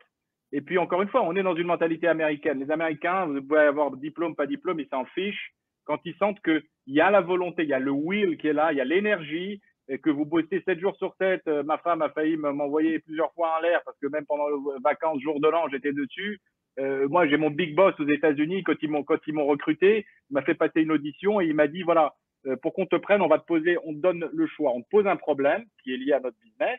Et 0.52 0.60
puis, 0.60 0.78
encore 0.78 1.02
une 1.02 1.08
fois, 1.08 1.22
on 1.24 1.36
est 1.36 1.42
dans 1.42 1.54
une 1.54 1.66
mentalité 1.66 2.08
américaine. 2.08 2.60
Les 2.60 2.70
Américains, 2.70 3.26
vous 3.26 3.42
pouvez 3.42 3.60
avoir 3.60 3.94
diplôme, 3.96 4.34
pas 4.34 4.46
diplôme, 4.46 4.80
ils 4.80 4.88
s'en 4.88 5.04
fichent. 5.06 5.52
Quand 5.84 6.00
ils 6.04 6.14
sentent 6.16 6.40
qu'il 6.42 6.62
y 6.86 7.00
a 7.00 7.10
la 7.10 7.20
volonté, 7.20 7.62
il 7.62 7.68
y 7.68 7.74
a 7.74 7.78
le 7.78 7.90
will 7.90 8.36
qui 8.38 8.48
est 8.48 8.52
là, 8.52 8.72
il 8.72 8.78
y 8.78 8.80
a 8.80 8.84
l'énergie, 8.84 9.60
et 9.88 9.98
que 9.98 10.10
vous 10.10 10.24
bossez 10.24 10.62
7 10.64 10.78
jours 10.78 10.96
sur 10.96 11.14
7, 11.16 11.42
euh, 11.48 11.62
ma 11.62 11.78
femme 11.78 12.02
a 12.02 12.10
failli 12.10 12.36
m'envoyer 12.36 12.98
plusieurs 12.98 13.32
fois 13.32 13.56
en 13.56 13.62
l'air 13.62 13.80
parce 13.84 13.98
que 13.98 14.06
même 14.06 14.26
pendant 14.26 14.48
les 14.48 14.82
vacances, 14.84 15.20
jour 15.22 15.40
de 15.40 15.48
l'an, 15.48 15.68
j'étais 15.70 15.92
dessus. 15.92 16.40
Euh, 16.78 17.08
moi, 17.08 17.26
j'ai 17.26 17.38
mon 17.38 17.50
big 17.50 17.74
boss 17.74 17.98
aux 17.98 18.06
États-Unis 18.06 18.62
quand 18.62 18.74
ils 18.82 18.90
m'ont 18.90 19.02
quand 19.02 19.18
ils 19.26 19.32
m'ont 19.32 19.46
recruté, 19.46 20.06
il 20.30 20.34
m'a 20.34 20.42
fait 20.42 20.54
passer 20.54 20.82
une 20.82 20.92
audition 20.92 21.40
et 21.40 21.46
il 21.46 21.54
m'a 21.54 21.66
dit 21.66 21.82
voilà, 21.82 22.14
euh, 22.46 22.56
pour 22.56 22.74
qu'on 22.74 22.86
te 22.86 22.96
prenne, 22.96 23.22
on 23.22 23.28
va 23.28 23.38
te 23.38 23.46
poser, 23.46 23.78
on 23.84 23.94
te 23.94 23.98
donne 23.98 24.28
le 24.32 24.46
choix, 24.46 24.72
on 24.72 24.82
te 24.82 24.88
pose 24.90 25.06
un 25.06 25.16
problème 25.16 25.64
qui 25.82 25.94
est 25.94 25.96
lié 25.96 26.12
à 26.12 26.20
notre 26.20 26.38
business 26.38 26.78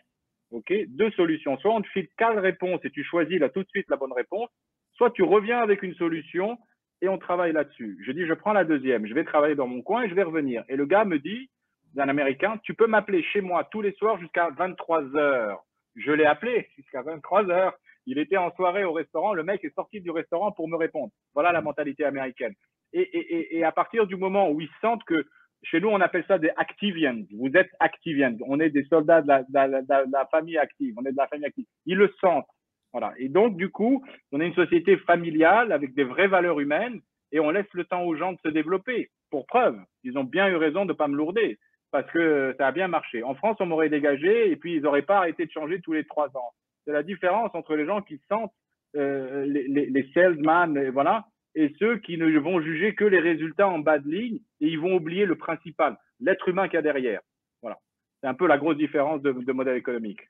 OK 0.51 0.73
Deux 0.87 1.11
solutions. 1.11 1.57
Soit 1.57 1.73
on 1.73 1.81
te 1.81 1.87
file 1.89 2.07
quatre 2.17 2.39
réponses 2.39 2.83
et 2.83 2.89
tu 2.89 3.03
choisis 3.03 3.39
là 3.39 3.49
tout 3.49 3.63
de 3.63 3.69
suite 3.69 3.89
la 3.89 3.97
bonne 3.97 4.13
réponse, 4.13 4.49
soit 4.93 5.11
tu 5.11 5.23
reviens 5.23 5.59
avec 5.59 5.83
une 5.83 5.95
solution 5.95 6.57
et 7.01 7.07
on 7.07 7.17
travaille 7.17 7.53
là-dessus. 7.53 7.97
Je 8.05 8.11
dis, 8.11 8.25
je 8.25 8.33
prends 8.33 8.53
la 8.53 8.65
deuxième, 8.65 9.05
je 9.05 9.13
vais 9.13 9.23
travailler 9.23 9.55
dans 9.55 9.67
mon 9.67 9.81
coin 9.81 10.03
et 10.03 10.09
je 10.09 10.15
vais 10.15 10.23
revenir. 10.23 10.63
Et 10.67 10.75
le 10.75 10.85
gars 10.85 11.05
me 11.05 11.19
dit, 11.19 11.49
un 11.97 12.09
Américain, 12.09 12.59
tu 12.63 12.73
peux 12.73 12.87
m'appeler 12.87 13.23
chez 13.23 13.41
moi 13.41 13.67
tous 13.71 13.81
les 13.81 13.93
soirs 13.93 14.19
jusqu'à 14.19 14.49
23 14.57 15.15
heures. 15.15 15.63
Je 15.95 16.11
l'ai 16.11 16.25
appelé 16.25 16.67
jusqu'à 16.75 17.01
23 17.01 17.49
heures. 17.49 17.73
Il 18.05 18.17
était 18.19 18.37
en 18.37 18.51
soirée 18.55 18.83
au 18.83 18.93
restaurant, 18.93 19.33
le 19.33 19.43
mec 19.43 19.63
est 19.63 19.75
sorti 19.75 20.01
du 20.01 20.09
restaurant 20.09 20.51
pour 20.51 20.67
me 20.67 20.75
répondre. 20.75 21.11
Voilà 21.33 21.51
la 21.51 21.61
mentalité 21.61 22.05
américaine. 22.05 22.53
Et, 22.91 23.01
et, 23.01 23.57
et 23.57 23.63
à 23.63 23.71
partir 23.71 24.07
du 24.07 24.15
moment 24.15 24.49
où 24.49 24.61
ils 24.61 24.69
sentent 24.81 25.03
que 25.03 25.25
chez 25.63 25.79
nous, 25.79 25.89
on 25.89 26.01
appelle 26.01 26.23
ça 26.27 26.37
des 26.37 26.51
Activians. 26.55 27.23
Vous 27.37 27.51
êtes 27.55 27.69
Activians. 27.79 28.37
On 28.47 28.59
est 28.59 28.69
des 28.69 28.85
soldats 28.85 29.21
de 29.21 29.27
la, 29.27 30.25
famille 30.31 30.57
active. 30.57 30.95
On 30.97 31.05
est 31.05 31.11
de 31.11 31.17
la 31.17 31.27
famille 31.27 31.45
active. 31.45 31.65
Ils 31.85 31.97
le 31.97 32.13
sentent. 32.21 32.47
Voilà. 32.91 33.13
Et 33.17 33.29
donc, 33.29 33.57
du 33.57 33.69
coup, 33.69 34.03
on 34.31 34.39
est 34.39 34.47
une 34.47 34.55
société 34.55 34.97
familiale 34.97 35.71
avec 35.71 35.93
des 35.93 36.03
vraies 36.03 36.27
valeurs 36.27 36.59
humaines 36.59 37.01
et 37.31 37.39
on 37.39 37.51
laisse 37.51 37.71
le 37.73 37.83
temps 37.83 38.03
aux 38.03 38.15
gens 38.15 38.33
de 38.33 38.39
se 38.43 38.49
développer. 38.49 39.09
Pour 39.29 39.45
preuve, 39.45 39.77
ils 40.03 40.17
ont 40.17 40.23
bien 40.23 40.47
eu 40.47 40.55
raison 40.55 40.85
de 40.85 40.93
ne 40.93 40.97
pas 40.97 41.07
me 41.07 41.15
lourder 41.15 41.59
parce 41.91 42.09
que 42.11 42.55
ça 42.57 42.67
a 42.67 42.71
bien 42.71 42.87
marché. 42.87 43.21
En 43.23 43.35
France, 43.35 43.57
on 43.59 43.65
m'aurait 43.65 43.89
dégagé 43.89 44.49
et 44.49 44.55
puis 44.55 44.75
ils 44.75 44.81
n'auraient 44.81 45.03
pas 45.03 45.17
arrêté 45.17 45.45
de 45.45 45.51
changer 45.51 45.81
tous 45.81 45.93
les 45.93 46.05
trois 46.05 46.35
ans. 46.35 46.51
C'est 46.85 46.93
la 46.93 47.03
différence 47.03 47.51
entre 47.53 47.75
les 47.75 47.85
gens 47.85 48.01
qui 48.01 48.19
sentent 48.29 48.53
euh, 48.95 49.45
les, 49.45 49.67
les, 49.67 49.85
les 49.87 50.11
salesmen, 50.13 50.89
voilà, 50.89 51.25
et 51.55 51.73
ceux 51.79 51.97
qui 51.97 52.17
ne 52.17 52.37
vont 52.39 52.61
juger 52.61 52.95
que 52.95 53.05
les 53.05 53.19
résultats 53.19 53.67
en 53.67 53.79
bas 53.79 53.99
de 53.99 54.09
ligne 54.09 54.39
et 54.61 54.67
ils 54.67 54.79
vont 54.79 54.95
oublier 54.95 55.25
le 55.25 55.35
principal, 55.35 55.97
l'être 56.19 56.47
humain 56.47 56.67
qu'il 56.67 56.75
y 56.75 56.77
a 56.77 56.81
derrière. 56.81 57.21
Voilà. 57.61 57.77
C'est 58.21 58.27
un 58.27 58.33
peu 58.33 58.47
la 58.47 58.57
grosse 58.57 58.77
différence 58.77 59.21
de, 59.21 59.51
modèle 59.51 59.77
économique. 59.77 60.21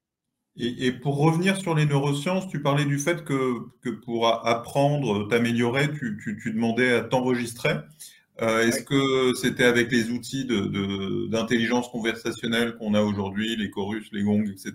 Et, 0.57 0.91
pour 0.91 1.17
revenir 1.17 1.55
sur 1.55 1.75
les 1.75 1.85
neurosciences, 1.85 2.47
tu 2.49 2.61
parlais 2.61 2.85
du 2.85 2.97
fait 2.97 3.23
que, 3.23 3.59
que 3.81 3.89
pour 3.89 4.27
apprendre, 4.27 5.27
t'améliorer, 5.27 5.91
tu, 5.91 6.17
tu, 6.21 6.51
demandais 6.51 6.91
à 6.91 7.01
t'enregistrer. 7.01 7.75
Euh, 8.41 8.65
est-ce 8.65 8.83
que 8.83 9.33
c'était 9.35 9.65
avec 9.65 9.91
les 9.91 10.11
outils 10.11 10.45
d'intelligence 11.29 11.87
de, 11.87 11.91
conversationnelle 11.91 12.75
qu'on 12.75 12.93
a 12.93 13.01
aujourd'hui, 13.01 13.55
les 13.55 13.69
chorus, 13.69 14.09
les 14.11 14.23
gongs, 14.23 14.49
etc. 14.49 14.73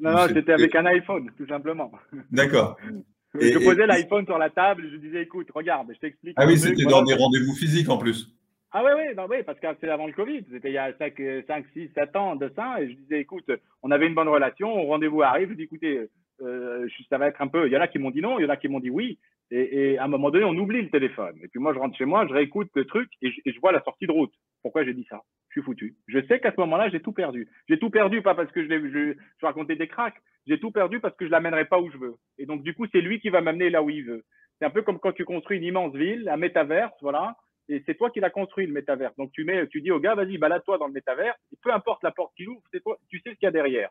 Non, 0.00 0.12
non, 0.12 0.26
c'était 0.28 0.52
avec 0.52 0.74
un 0.74 0.86
iPhone, 0.86 1.30
tout 1.36 1.46
simplement. 1.46 1.90
D'accord. 2.30 2.76
je 3.40 3.58
posais 3.58 3.86
l'iPhone 3.86 4.24
sur 4.24 4.38
la 4.38 4.50
table, 4.50 4.88
je 4.90 4.96
disais, 4.96 5.22
écoute, 5.22 5.48
regarde, 5.54 5.88
je 5.92 5.98
t'explique. 5.98 6.34
Ah 6.36 6.46
oui, 6.46 6.56
c'était 6.56 6.84
dans 6.84 7.02
des 7.02 7.14
rendez-vous 7.14 7.54
physiques 7.54 7.88
en 7.88 7.98
plus. 7.98 8.28
Ah 8.76 8.82
oui, 8.84 8.90
oui, 8.96 9.24
oui, 9.30 9.36
parce 9.44 9.60
que 9.60 9.66
c'est 9.80 9.88
avant 9.88 10.06
le 10.06 10.12
Covid. 10.12 10.44
C'était 10.50 10.70
il 10.70 10.74
y 10.74 10.78
a 10.78 10.92
5, 10.98 11.14
5, 11.46 11.64
6, 11.72 11.90
7 11.94 12.16
ans 12.16 12.34
de 12.34 12.50
ça. 12.56 12.82
Et 12.82 12.90
je 12.90 12.96
disais, 12.96 13.20
écoute, 13.20 13.48
on 13.84 13.90
avait 13.92 14.08
une 14.08 14.14
bonne 14.14 14.28
relation, 14.28 14.72
au 14.74 14.86
rendez-vous 14.86 15.22
arrive. 15.22 15.50
Je 15.50 15.54
dis, 15.54 15.62
écoutez, 15.62 16.08
euh, 16.42 16.88
ça 17.08 17.18
va 17.18 17.28
être 17.28 17.40
un 17.40 17.46
peu. 17.46 17.66
Il 17.66 17.72
y 17.72 17.76
en 17.76 17.80
a 17.80 17.86
qui 17.86 17.98
m'ont 17.98 18.10
dit 18.10 18.20
non, 18.20 18.38
il 18.38 18.42
y 18.42 18.46
en 18.46 18.50
a 18.50 18.56
qui 18.56 18.68
m'ont 18.68 18.80
dit 18.80 18.90
oui. 18.90 19.18
Et, 19.50 19.98
à 19.98 20.04
un 20.04 20.08
moment 20.08 20.30
donné, 20.30 20.44
on 20.44 20.56
oublie 20.56 20.82
le 20.82 20.90
téléphone. 20.90 21.36
Et 21.44 21.48
puis 21.48 21.60
moi, 21.60 21.72
je 21.74 21.78
rentre 21.78 21.96
chez 21.96 22.06
moi, 22.06 22.26
je 22.26 22.32
réécoute 22.32 22.70
le 22.74 22.86
truc 22.86 23.08
et 23.22 23.30
je, 23.30 23.60
vois 23.60 23.70
la 23.70 23.82
sortie 23.84 24.06
de 24.06 24.10
route. 24.10 24.32
Pourquoi 24.62 24.84
j'ai 24.84 24.94
dit 24.94 25.06
ça? 25.08 25.22
Je 25.50 25.60
suis 25.60 25.64
foutu. 25.64 25.94
Je 26.08 26.18
sais 26.26 26.40
qu'à 26.40 26.50
ce 26.50 26.60
moment-là, 26.60 26.88
j'ai 26.88 27.00
tout 27.00 27.12
perdu. 27.12 27.48
J'ai 27.68 27.78
tout 27.78 27.90
perdu, 27.90 28.22
pas 28.22 28.34
parce 28.34 28.50
que 28.50 28.64
je, 28.64 28.68
je, 28.68 29.14
je 29.38 29.46
racontais 29.46 29.76
des 29.76 29.86
cracks. 29.86 30.20
J'ai 30.46 30.60
tout 30.60 30.70
perdu 30.70 31.00
parce 31.00 31.16
que 31.16 31.26
je 31.26 31.30
l'amènerai 31.30 31.64
pas 31.66 31.78
où 31.80 31.90
je 31.90 31.96
veux. 31.96 32.16
Et 32.38 32.46
donc, 32.46 32.62
du 32.62 32.74
coup, 32.74 32.86
c'est 32.92 33.00
lui 33.00 33.20
qui 33.20 33.30
va 33.30 33.40
m'amener 33.40 33.70
là 33.70 33.82
où 33.82 33.90
il 33.90 34.04
veut. 34.04 34.24
C'est 34.58 34.66
un 34.66 34.70
peu 34.70 34.82
comme 34.82 34.98
quand 34.98 35.12
tu 35.12 35.24
construis 35.24 35.58
une 35.58 35.64
immense 35.64 35.94
ville, 35.94 36.28
un 36.28 36.36
métaverse, 36.36 36.94
voilà. 37.00 37.36
Et 37.68 37.82
c'est 37.86 37.94
toi 37.94 38.10
qui 38.10 38.20
l'as 38.20 38.30
construit, 38.30 38.66
le 38.66 38.72
métaverse. 38.72 39.16
Donc, 39.16 39.32
tu 39.32 39.44
mets, 39.44 39.66
tu 39.68 39.80
dis 39.80 39.90
au 39.90 40.00
gars, 40.00 40.14
vas-y, 40.14 40.36
balade-toi 40.36 40.78
dans 40.78 40.86
le 40.86 40.92
métaverse. 40.92 41.38
Peu 41.62 41.72
importe 41.72 42.02
la 42.02 42.10
porte 42.10 42.34
qu'il 42.36 42.48
ouvre, 42.48 42.62
c'est 42.72 42.82
toi, 42.82 42.98
tu 43.08 43.20
sais 43.20 43.30
ce 43.30 43.34
qu'il 43.36 43.46
y 43.46 43.48
a 43.48 43.52
derrière. 43.52 43.90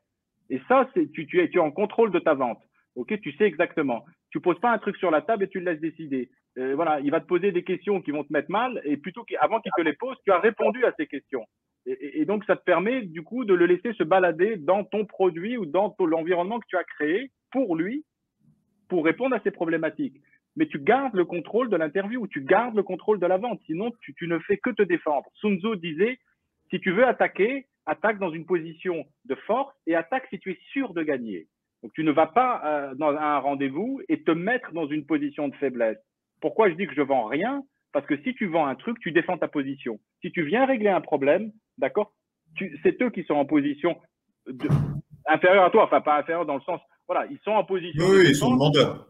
Et 0.49 0.61
ça, 0.67 0.87
c'est, 0.93 1.11
tu, 1.11 1.25
tu 1.25 1.41
es, 1.41 1.49
tu 1.49 1.57
es 1.57 1.61
en 1.61 1.71
contrôle 1.71 2.11
de 2.11 2.19
ta 2.19 2.33
vente. 2.35 2.61
Ok, 2.95 3.19
tu 3.21 3.31
sais 3.33 3.45
exactement. 3.45 4.05
Tu 4.29 4.39
poses 4.39 4.59
pas 4.59 4.71
un 4.71 4.77
truc 4.77 4.97
sur 4.97 5.09
la 5.09 5.21
table 5.21 5.45
et 5.45 5.49
tu 5.49 5.59
le 5.59 5.71
laisses 5.71 5.81
décider. 5.81 6.29
Euh, 6.59 6.75
voilà, 6.75 6.99
il 6.99 7.09
va 7.09 7.19
te 7.19 7.25
poser 7.25 7.51
des 7.51 7.63
questions 7.63 8.01
qui 8.01 8.11
vont 8.11 8.23
te 8.23 8.31
mettre 8.31 8.51
mal 8.51 8.79
et 8.83 8.97
plutôt 8.97 9.23
qu'avant 9.23 9.59
qu'il 9.59 9.71
te 9.75 9.81
les 9.81 9.93
pose, 9.93 10.15
tu 10.23 10.31
as 10.31 10.39
répondu 10.39 10.85
à 10.85 10.93
ces 10.97 11.07
questions. 11.07 11.45
Et, 11.85 12.25
donc 12.25 12.45
ça 12.45 12.55
te 12.55 12.63
permet 12.63 13.01
du 13.01 13.23
coup 13.23 13.43
de 13.43 13.53
le 13.53 13.65
laisser 13.65 13.93
se 13.93 14.03
balader 14.03 14.55
dans 14.57 14.83
ton 14.83 15.05
produit 15.05 15.57
ou 15.57 15.65
dans 15.65 15.93
l'environnement 15.99 16.59
que 16.59 16.67
tu 16.67 16.77
as 16.77 16.83
créé 16.83 17.31
pour 17.51 17.75
lui, 17.75 18.05
pour 18.87 19.03
répondre 19.03 19.35
à 19.35 19.41
ses 19.41 19.51
problématiques. 19.51 20.21
Mais 20.55 20.67
tu 20.67 20.79
gardes 20.79 21.15
le 21.15 21.25
contrôle 21.25 21.69
de 21.69 21.75
l'interview, 21.75 22.27
tu 22.27 22.41
gardes 22.41 22.75
le 22.75 22.83
contrôle 22.83 23.19
de 23.19 23.25
la 23.25 23.37
vente. 23.37 23.59
Sinon, 23.65 23.91
tu, 24.01 24.13
tu 24.13 24.27
ne 24.27 24.39
fais 24.39 24.57
que 24.57 24.69
te 24.69 24.83
défendre. 24.83 25.27
Sun 25.35 25.57
Tzu 25.59 25.77
disait, 25.77 26.19
si 26.69 26.79
tu 26.79 26.91
veux 26.91 27.05
attaquer, 27.05 27.65
attaque 27.85 28.19
dans 28.19 28.31
une 28.31 28.45
position 28.45 29.03
de 29.25 29.35
force 29.35 29.75
et 29.87 29.95
attaque 29.95 30.27
si 30.29 30.39
tu 30.39 30.51
es 30.51 30.59
sûr 30.71 30.93
de 30.93 31.01
gagner. 31.01 31.47
Donc, 31.81 31.91
tu 31.93 32.03
ne 32.03 32.11
vas 32.11 32.27
pas 32.27 32.61
euh, 32.65 32.95
dans 32.95 33.09
un 33.09 33.39
rendez-vous 33.39 33.99
et 34.09 34.23
te 34.23 34.31
mettre 34.31 34.71
dans 34.73 34.87
une 34.87 35.05
position 35.05 35.49
de 35.49 35.55
faiblesse. 35.55 35.97
Pourquoi 36.39 36.69
je 36.69 36.75
dis 36.75 36.87
que 36.87 36.93
je 36.93 37.01
vends 37.01 37.25
rien? 37.25 37.63
Parce 37.93 38.06
que 38.08 38.17
si 38.23 38.34
tu 38.34 38.47
vends 38.47 38.65
un 38.65 38.75
truc, 38.75 38.99
tu 38.99 39.12
défends 39.12 39.38
ta 39.38 39.47
position. 39.47 39.99
Si 40.21 40.32
tu 40.32 40.43
viens 40.43 40.65
régler 40.65 40.89
un 40.89 41.01
problème, 41.01 41.51
d'accord 41.77 42.12
C'est 42.82 43.01
eux 43.01 43.12
qui 43.12 43.23
sont 43.23 43.36
en 43.36 43.45
position 43.45 43.95
de, 44.47 44.67
inférieure 45.27 45.65
à 45.65 45.69
toi. 45.69 45.86
Enfin, 45.86 46.01
pas 46.01 46.19
inférieure 46.19 46.45
dans 46.45 46.56
le 46.56 46.62
sens, 46.62 46.82
voilà, 47.08 47.27
ils 47.29 47.39
sont 47.43 47.51
en 47.51 47.63
position. 47.63 48.03
Oui, 48.06 48.25
ils 48.29 48.36
sont 48.36 48.51
demandeurs. 48.51 49.08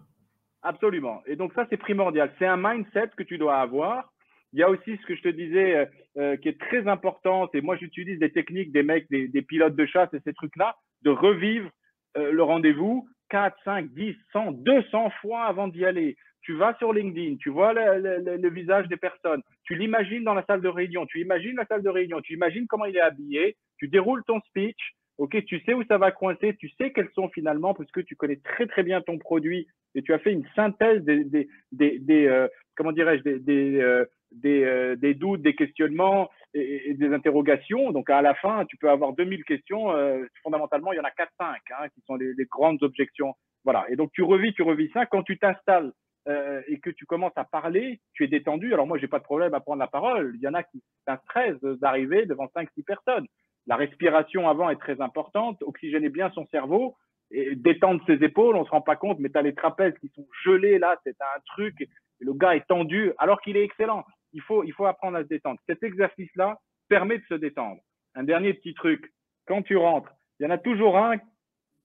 Absolument. 0.62 1.22
Et 1.26 1.36
donc, 1.36 1.54
ça, 1.54 1.65
c'est 1.69 1.78
primordial. 1.78 2.32
C'est 2.38 2.46
un 2.46 2.58
mindset 2.58 3.10
que 3.17 3.24
tu 3.24 3.38
dois 3.38 3.58
avoir. 3.58 4.12
Il 4.52 4.60
y 4.60 4.63
a 4.63 4.69
aussi 4.69 4.98
ce 4.98 5.06
que 5.06 5.15
je 5.15 5.22
te 5.22 5.30
disais 5.30 5.76
euh, 5.76 5.86
euh, 6.17 6.38
qui 6.38 6.50
est 6.50 6.60
très 6.60 6.88
important. 6.88 7.50
Et 7.54 7.62
moi, 7.62 7.78
j'utilise 7.78 8.19
des 8.19 8.32
techniques 8.32 8.72
des 8.72 8.84
mecs, 8.84 9.10
des, 9.10 9.28
des 9.28 9.41
pilotes 9.41 9.76
de 9.76 9.86
chasse 9.86 10.13
et 10.13 10.19
ces 10.26 10.34
trucs-là, 10.34 10.76
de 11.02 11.10
revivre 11.10 11.69
euh, 12.17 12.32
le 12.32 12.43
rendez-vous 12.43 13.08
4, 13.34 13.58
5, 13.65 13.89
10, 13.93 14.15
100, 14.32 14.52
200 14.52 15.10
fois 15.19 15.46
avant 15.46 15.67
d'y 15.67 15.84
aller. 15.86 16.15
Tu 16.43 16.54
vas 16.54 16.76
sur 16.78 16.93
LinkedIn, 16.93 17.38
tu 17.38 17.50
vois 17.50 17.74
le, 17.74 18.50
visage 18.50 18.88
des 18.89 18.98
personnes, 18.98 19.41
tu 19.63 19.74
l'imagines 19.76 20.24
dans 20.24 20.36
la 20.36 20.46
salle 20.46 20.62
de 20.62 20.67
réunion, 20.67 21.08
tu 21.08 21.19
imagines 21.19 21.56
la 21.56 21.65
salle 21.65 21.82
de 21.82 21.89
réunion, 21.89 22.22
tu 22.22 22.34
imagines 22.34 22.67
comment 22.67 22.86
il 22.86 22.96
est 22.96 23.02
habillé, 23.02 23.56
tu 23.78 23.88
déroules 23.88 24.24
ton 24.26 24.39
speech, 24.41 24.93
ok, 25.17 25.43
tu 25.46 25.60
sais 25.62 25.74
où 25.74 25.84
ça 25.86 25.98
va 25.98 26.12
coincer, 26.12 26.56
tu 26.58 26.69
sais 26.78 26.91
quels 26.91 27.10
sont 27.15 27.28
finalement, 27.30 27.74
parce 27.74 27.89
que 27.89 28.02
tu 28.02 28.15
connais 28.15 28.36
très 28.36 28.67
très 28.67 28.84
bien 28.84 29.02
ton 29.02 29.17
produit 29.17 29.67
et 29.96 30.04
tu 30.04 30.13
as 30.13 30.19
fait 30.19 30.34
une 30.34 30.46
synthèse 30.56 31.02
des, 31.04 31.24
des, 31.24 31.48
des, 31.72 32.28
euh, 32.28 32.48
comment 32.76 32.91
dirais-je, 32.91 33.24
des, 33.24 33.39
des, 33.39 33.82
euh, 33.82 34.06
des, 34.32 34.96
des, 34.98 35.15
doutes, 35.15 35.41
des 35.41 35.56
questionnements 35.56 36.30
et, 36.54 36.94
des 36.94 37.13
interrogations. 37.13 37.92
Donc 37.92 38.10
à 38.10 38.22
la 38.22 38.34
fin, 38.36 38.66
tu 38.66 38.78
peux 38.78 38.89
avoir 38.89 39.13
2000 39.13 39.44
questions. 39.44 39.92
Euh, 39.92 40.26
fondamentalement, 40.44 40.94
il 40.94 40.98
y 40.98 41.00
en 41.00 41.04
a 41.04 41.10
4-5 41.10 41.28
hein, 41.39 41.88
qui 41.94 42.02
sont 42.02 42.16
les, 42.16 42.34
grandes 42.46 42.82
objections. 42.84 43.36
Voilà. 43.63 43.86
Et 43.89 43.96
donc 43.96 44.12
tu 44.13 44.24
revis, 44.24 44.54
tu 44.54 44.62
revis 44.62 44.89
ça. 44.94 45.06
Quand 45.06 45.24
tu 45.24 45.38
t'installes 45.38 45.92
euh, 46.28 46.62
et 46.68 46.80
que 46.80 46.89
tu 46.89 47.06
commences 47.06 47.38
à 47.38 47.44
parler, 47.44 48.00
tu 48.13 48.24
es 48.24 48.28
détendu. 48.28 48.74
Alors 48.74 48.88
moi, 48.88 48.98
j'ai 48.98 49.08
pas 49.08 49.20
de 49.20 49.24
problème 49.24 49.54
à 49.54 49.60
prendre 49.60 49.80
la 49.80 49.88
parole. 49.88 50.34
Il 50.36 50.42
y 50.42 50.48
en 50.48 50.54
a 50.54 50.63
qui 50.63 50.82
un 51.08 51.18
stress 51.18 51.60
d'arriver 51.62 52.26
devant 52.26 52.48
5-6 52.56 52.84
personnes. 52.86 53.28
La 53.66 53.76
respiration 53.76 54.50
avant 54.50 54.70
est 54.70 54.80
très 54.80 55.00
importante. 55.02 55.62
Oxygéner 55.62 56.10
bien 56.10 56.32
son 56.32 56.46
cerveau. 56.48 56.96
détendre 57.32 58.04
ses 58.06 58.24
épaules, 58.24 58.56
on 58.56 58.66
se 58.66 58.70
rend 58.70 58.82
pas 58.82 58.96
compte, 58.96 59.20
mais 59.20 59.30
tu 59.30 59.38
as 59.38 59.42
les 59.42 59.56
trapèzes 59.56 59.98
qui 60.00 60.10
sont 60.10 60.28
gelés 60.44 60.78
là, 60.78 60.98
c'est 61.04 61.20
un 61.20 61.39
truc, 61.46 61.82
et 61.82 62.26
le 62.26 62.34
gars 62.34 62.56
est 62.56 62.68
tendu 62.68 63.12
alors 63.18 63.42
qu'il 63.42 63.58
est 63.58 63.63
excellent. 63.63 64.06
Il 64.34 64.41
faut, 64.41 64.63
il 64.63 64.74
faut 64.74 64.86
apprendre 64.86 65.17
à 65.17 65.24
se 65.24 65.28
détendre. 65.28 65.60
Cet 65.67 65.84
exercice-là 65.84 66.60
permet 66.89 67.19
de 67.19 67.26
se 67.30 67.36
détendre. 67.36 67.82
Un 68.15 68.24
dernier 68.24 68.54
petit 68.54 68.74
truc, 68.74 69.12
quand 69.48 69.62
tu 69.62 69.78
rentres, 69.78 70.12
il 70.39 70.43
y 70.43 70.46
en 70.48 70.52
a 70.52 70.58
toujours 70.58 70.98
un 70.98 71.17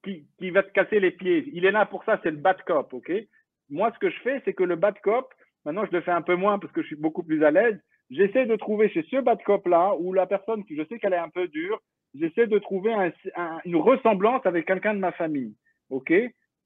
qui, 0.03 0.27
qui 0.39 0.51
va 0.51 0.63
te 0.63 0.73
casser 0.73 1.01
les 1.01 1.11
pieds. 1.11 1.51
Il 1.53 1.65
est 1.65 1.71
là 1.71 1.87
pour 1.87 2.05
ça, 2.05 2.21
c'est 2.23 2.31
le 2.31 2.37
bad 2.37 2.61
cop, 2.67 2.93
ok? 2.93 3.13
Moi, 3.71 3.93
ce 3.93 3.99
que 3.99 4.11
je 4.11 4.21
fais, 4.21 4.43
c'est 4.45 4.55
que 4.55 4.65
le 4.65 4.77
bad 4.77 4.99
cop, 5.03 5.33
maintenant 5.65 5.85
je 5.87 5.93
le 5.93 6.01
fais 6.01 6.11
un 6.11 6.23
peu 6.23 6.37
moins 6.37 6.59
parce 6.59 6.73
que 6.73 6.83
je 6.83 6.87
suis 6.89 6.97
beaucoup 6.97 7.23
plus 7.23 7.45
à 7.45 7.51
l'aise, 7.51 7.79
j'essaie 8.11 8.47
de 8.47 8.57
trouver 8.57 8.89
chez 8.89 9.03
ce 9.11 9.21
bad 9.21 9.43
cop-là, 9.43 9.95
ou 9.99 10.13
la 10.13 10.27
personne 10.27 10.65
qui 10.65 10.77
je 10.77 10.85
sais 10.87 10.99
qu'elle 10.99 11.13
est 11.13 11.19
un 11.19 11.29
peu 11.29 11.49
dure, 11.49 11.81
j'essaie 12.15 12.47
de 12.47 12.59
trouver 12.59 12.95
une 13.65 13.77
ressemblance 13.77 14.45
avec 14.47 14.67
quelqu'un 14.67 14.95
de 14.95 15.01
ma 15.01 15.13
famille. 15.13 15.55
OK? 15.91 16.13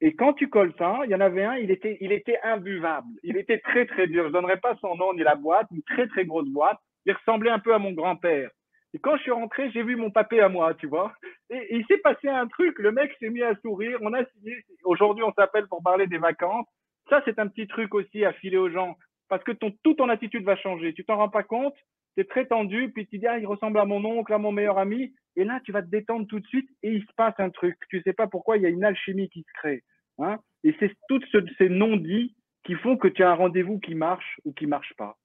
Et 0.04 0.16
quand 0.16 0.32
tu 0.32 0.48
colles 0.48 0.74
ça, 0.78 0.98
il 1.04 1.10
y 1.10 1.14
en 1.14 1.20
avait 1.20 1.44
un, 1.44 1.54
il 1.54 1.70
était, 1.70 1.96
il 2.00 2.10
était 2.10 2.38
imbuvable. 2.42 3.06
Il 3.22 3.36
était 3.36 3.60
très, 3.60 3.86
très 3.86 4.08
dur. 4.08 4.24
Je 4.24 4.28
ne 4.28 4.32
donnerai 4.32 4.56
pas 4.56 4.74
son 4.80 4.96
nom 4.96 5.14
ni 5.14 5.22
la 5.22 5.36
boîte, 5.36 5.68
une 5.70 5.82
très, 5.84 6.08
très 6.08 6.24
grosse 6.24 6.48
boîte. 6.48 6.78
Il 7.06 7.12
ressemblait 7.12 7.50
un 7.50 7.60
peu 7.60 7.72
à 7.72 7.78
mon 7.78 7.92
grand-père. 7.92 8.50
Et 8.94 8.98
quand 8.98 9.16
je 9.16 9.22
suis 9.22 9.30
rentré, 9.30 9.70
j'ai 9.70 9.84
vu 9.84 9.94
mon 9.94 10.10
papé 10.10 10.40
à 10.40 10.48
moi, 10.48 10.74
tu 10.74 10.88
vois. 10.88 11.12
Et, 11.50 11.76
il 11.76 11.86
s'est 11.86 11.98
passé 11.98 12.28
un 12.28 12.48
truc. 12.48 12.80
Le 12.80 12.90
mec 12.90 13.14
s'est 13.20 13.30
mis 13.30 13.42
à 13.42 13.54
sourire. 13.60 13.96
On 14.02 14.12
a 14.12 14.24
signé. 14.24 14.56
Aujourd'hui, 14.82 15.22
on 15.22 15.32
s'appelle 15.34 15.68
pour 15.68 15.84
parler 15.84 16.08
des 16.08 16.18
vacances. 16.18 16.66
Ça, 17.08 17.22
c'est 17.24 17.38
un 17.38 17.46
petit 17.46 17.68
truc 17.68 17.94
aussi 17.94 18.24
à 18.24 18.32
filer 18.32 18.58
aux 18.58 18.70
gens. 18.70 18.96
Parce 19.28 19.44
que 19.44 19.52
ton, 19.52 19.70
toute 19.84 19.98
ton 19.98 20.08
attitude 20.08 20.44
va 20.44 20.56
changer. 20.56 20.94
Tu 20.94 21.04
t'en 21.04 21.16
rends 21.16 21.28
pas 21.28 21.44
compte 21.44 21.76
c'est 22.16 22.28
très 22.28 22.46
tendu, 22.46 22.90
puis 22.92 23.06
tu 23.06 23.18
dis, 23.18 23.26
ah, 23.26 23.38
il 23.38 23.46
ressemble 23.46 23.78
à 23.78 23.84
mon 23.84 24.04
oncle, 24.04 24.32
à 24.32 24.38
mon 24.38 24.52
meilleur 24.52 24.78
ami, 24.78 25.14
et 25.36 25.44
là, 25.44 25.60
tu 25.64 25.72
vas 25.72 25.82
te 25.82 25.88
détendre 25.88 26.26
tout 26.26 26.40
de 26.40 26.46
suite, 26.46 26.68
et 26.82 26.90
il 26.90 27.02
se 27.02 27.12
passe 27.16 27.34
un 27.38 27.50
truc. 27.50 27.76
Tu 27.88 28.02
sais 28.02 28.12
pas 28.12 28.26
pourquoi, 28.26 28.56
il 28.56 28.62
y 28.62 28.66
a 28.66 28.68
une 28.68 28.84
alchimie 28.84 29.30
qui 29.30 29.40
se 29.40 29.52
crée. 29.54 29.82
Hein 30.18 30.38
et 30.64 30.74
c'est 30.78 30.92
tous 31.08 31.22
ces 31.58 31.68
non-dits 31.68 32.34
qui 32.64 32.74
font 32.74 32.96
que 32.96 33.08
tu 33.08 33.22
as 33.22 33.30
un 33.30 33.34
rendez-vous 33.34 33.80
qui 33.80 33.94
marche 33.94 34.40
ou 34.44 34.52
qui 34.52 34.66
marche 34.66 34.92
pas. 34.96 35.16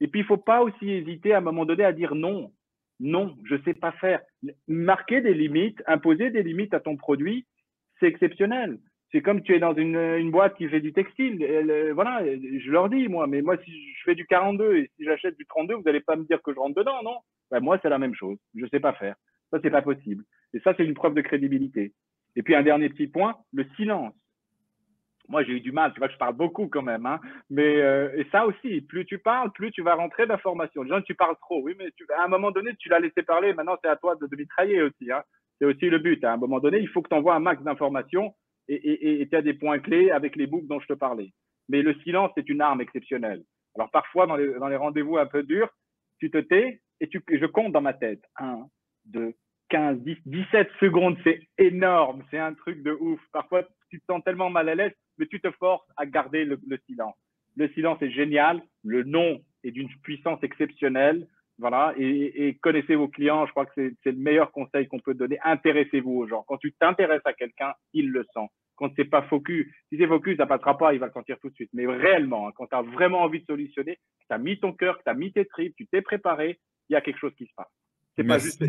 Et 0.00 0.08
puis, 0.08 0.20
il 0.20 0.26
faut 0.26 0.36
pas 0.36 0.62
aussi 0.62 0.90
hésiter 0.90 1.32
à 1.32 1.38
un 1.38 1.40
moment 1.40 1.64
donné 1.64 1.84
à 1.84 1.92
dire 1.92 2.14
non. 2.14 2.52
Non, 3.00 3.36
je 3.44 3.56
sais 3.64 3.74
pas 3.74 3.92
faire. 3.92 4.20
Marquer 4.68 5.20
des 5.20 5.34
limites, 5.34 5.82
imposer 5.86 6.30
des 6.30 6.42
limites 6.42 6.74
à 6.74 6.80
ton 6.80 6.96
produit, 6.96 7.46
c'est 7.98 8.06
exceptionnel 8.06 8.78
c'est 9.12 9.22
comme 9.22 9.42
tu 9.42 9.54
es 9.54 9.58
dans 9.58 9.74
une, 9.74 9.96
une, 9.96 10.30
boîte 10.30 10.56
qui 10.56 10.68
fait 10.68 10.80
du 10.80 10.92
textile. 10.92 11.38
voilà, 11.94 12.22
je 12.24 12.70
leur 12.70 12.88
dis, 12.88 13.08
moi, 13.08 13.26
mais 13.26 13.40
moi, 13.40 13.56
si 13.64 13.94
je 13.94 14.02
fais 14.04 14.14
du 14.14 14.26
42 14.26 14.76
et 14.76 14.90
si 14.96 15.04
j'achète 15.04 15.36
du 15.36 15.46
32, 15.46 15.74
vous 15.74 15.82
n'allez 15.82 16.00
pas 16.00 16.16
me 16.16 16.24
dire 16.24 16.42
que 16.42 16.52
je 16.52 16.58
rentre 16.58 16.74
dedans, 16.74 17.02
non? 17.02 17.18
Ben, 17.50 17.60
Moi, 17.60 17.78
c'est 17.80 17.88
la 17.88 17.98
même 17.98 18.14
chose. 18.14 18.36
Je 18.54 18.64
ne 18.64 18.68
sais 18.68 18.80
pas 18.80 18.92
faire. 18.94 19.14
Ça, 19.50 19.58
c'est 19.62 19.70
pas 19.70 19.82
possible. 19.82 20.24
Et 20.52 20.60
ça, 20.60 20.74
c'est 20.76 20.84
une 20.84 20.94
preuve 20.94 21.14
de 21.14 21.20
crédibilité. 21.20 21.92
Et 22.34 22.42
puis, 22.42 22.54
un 22.54 22.62
dernier 22.62 22.88
petit 22.88 23.06
point, 23.06 23.36
le 23.52 23.64
silence. 23.76 24.14
Moi, 25.28 25.42
j'ai 25.44 25.54
eu 25.54 25.60
du 25.60 25.72
mal, 25.72 25.92
tu 25.92 25.98
vois, 25.98 26.08
je 26.08 26.16
parle 26.16 26.34
beaucoup 26.36 26.68
quand 26.68 26.82
même. 26.82 27.06
Hein, 27.06 27.20
mais 27.50 27.80
euh, 27.80 28.16
et 28.16 28.26
ça 28.30 28.46
aussi, 28.46 28.80
plus 28.80 29.04
tu 29.04 29.18
parles, 29.18 29.50
plus 29.52 29.70
tu 29.72 29.82
vas 29.82 29.94
rentrer 29.94 30.26
d'informations. 30.26 30.82
Les 30.82 30.90
gens, 30.90 31.02
tu 31.02 31.14
parles 31.14 31.36
trop. 31.40 31.62
Oui, 31.62 31.74
mais 31.78 31.90
à 32.16 32.24
un 32.24 32.28
moment 32.28 32.50
donné, 32.50 32.74
tu 32.78 32.88
l'as 32.88 33.00
laissé 33.00 33.22
parler. 33.22 33.52
Maintenant, 33.52 33.76
c'est 33.82 33.90
à 33.90 33.96
toi 33.96 34.14
de, 34.16 34.26
de 34.26 34.36
mitrailler 34.36 34.82
aussi. 34.82 35.10
Hein. 35.10 35.22
C'est 35.58 35.66
aussi 35.66 35.88
le 35.88 35.98
but. 35.98 36.22
À 36.24 36.32
un 36.32 36.36
moment 36.36 36.60
donné, 36.60 36.78
il 36.78 36.88
faut 36.88 37.02
que 37.02 37.08
tu 37.08 37.14
envoies 37.14 37.34
un 37.34 37.40
max 37.40 37.62
d'informations 37.62 38.34
et 38.68 39.28
tu 39.30 39.36
as 39.36 39.42
des 39.42 39.54
points 39.54 39.78
clés 39.78 40.10
avec 40.10 40.34
les 40.34 40.48
boucles 40.48 40.66
dont 40.66 40.80
je 40.80 40.88
te 40.88 40.92
parlais. 40.92 41.32
Mais 41.68 41.82
le 41.82 41.94
silence, 42.02 42.32
c'est 42.36 42.48
une 42.48 42.60
arme 42.60 42.80
exceptionnelle. 42.80 43.42
Alors 43.76 43.90
parfois, 43.90 44.26
dans 44.26 44.36
les, 44.36 44.54
dans 44.54 44.68
les 44.68 44.76
rendez-vous 44.76 45.18
un 45.18 45.26
peu 45.26 45.42
durs, 45.42 45.70
tu 46.18 46.30
te 46.30 46.38
tais 46.38 46.80
et 47.00 47.08
tu, 47.08 47.22
je 47.28 47.46
compte 47.46 47.72
dans 47.72 47.80
ma 47.80 47.92
tête. 47.92 48.22
1, 48.38 48.66
2, 49.06 49.34
15, 49.68 49.98
10, 49.98 50.16
17 50.26 50.70
secondes, 50.80 51.16
c'est 51.24 51.40
énorme, 51.58 52.22
c'est 52.30 52.38
un 52.38 52.54
truc 52.54 52.82
de 52.82 52.92
ouf. 52.92 53.20
Parfois, 53.32 53.64
tu 53.90 54.00
te 54.00 54.04
sens 54.06 54.22
tellement 54.24 54.50
mal 54.50 54.68
à 54.68 54.74
l'aise, 54.74 54.92
mais 55.18 55.26
tu 55.26 55.40
te 55.40 55.50
forces 55.52 55.86
à 55.96 56.06
garder 56.06 56.44
le, 56.44 56.58
le 56.66 56.78
silence. 56.86 57.16
Le 57.56 57.68
silence 57.70 58.00
est 58.02 58.10
génial, 58.10 58.62
le 58.84 59.02
non 59.02 59.40
est 59.64 59.70
d'une 59.70 59.88
puissance 60.02 60.42
exceptionnelle. 60.42 61.26
Voilà, 61.58 61.94
et, 61.96 62.48
et, 62.48 62.54
connaissez 62.56 62.96
vos 62.96 63.08
clients, 63.08 63.46
je 63.46 63.50
crois 63.52 63.64
que 63.64 63.72
c'est 63.74 64.12
le 64.12 64.18
meilleur 64.18 64.52
conseil 64.52 64.86
qu'on 64.88 64.98
peut 64.98 65.14
donner. 65.14 65.38
Intéressez-vous 65.42 66.10
aux 66.10 66.28
gens. 66.28 66.44
Quand 66.46 66.58
tu 66.58 66.74
t'intéresses 66.74 67.24
à 67.24 67.32
quelqu'un, 67.32 67.72
il 67.94 68.10
le 68.10 68.24
sent. 68.34 68.46
Quand 68.74 68.90
c'est 68.94 69.06
pas 69.06 69.22
focus, 69.22 69.66
si 69.88 69.96
c'est 69.96 70.06
focus, 70.06 70.36
ça 70.36 70.44
passera 70.44 70.76
pas, 70.76 70.92
il 70.92 71.00
va 71.00 71.06
le 71.06 71.12
sentir 71.12 71.38
tout 71.40 71.48
de 71.48 71.54
suite. 71.54 71.70
Mais 71.72 71.86
réellement, 71.86 72.48
hein, 72.48 72.52
quand 72.56 72.66
tu 72.66 72.76
as 72.76 72.82
vraiment 72.82 73.22
envie 73.22 73.40
de 73.40 73.46
solutionner, 73.46 73.94
que 73.94 74.26
tu 74.28 74.34
as 74.34 74.38
mis 74.38 74.60
ton 74.60 74.74
cœur, 74.74 74.98
que 74.98 75.04
tu 75.04 75.10
as 75.10 75.14
mis 75.14 75.32
tes 75.32 75.46
tripes, 75.46 75.74
tu 75.76 75.86
t'es 75.86 76.02
préparé, 76.02 76.60
il 76.90 76.92
y 76.92 76.96
a 76.96 77.00
quelque 77.00 77.18
chose 77.18 77.34
qui 77.36 77.46
se 77.46 77.54
passe. 77.56 77.72
C'est 78.16 78.24
pas 78.24 78.38
juste. 78.38 78.62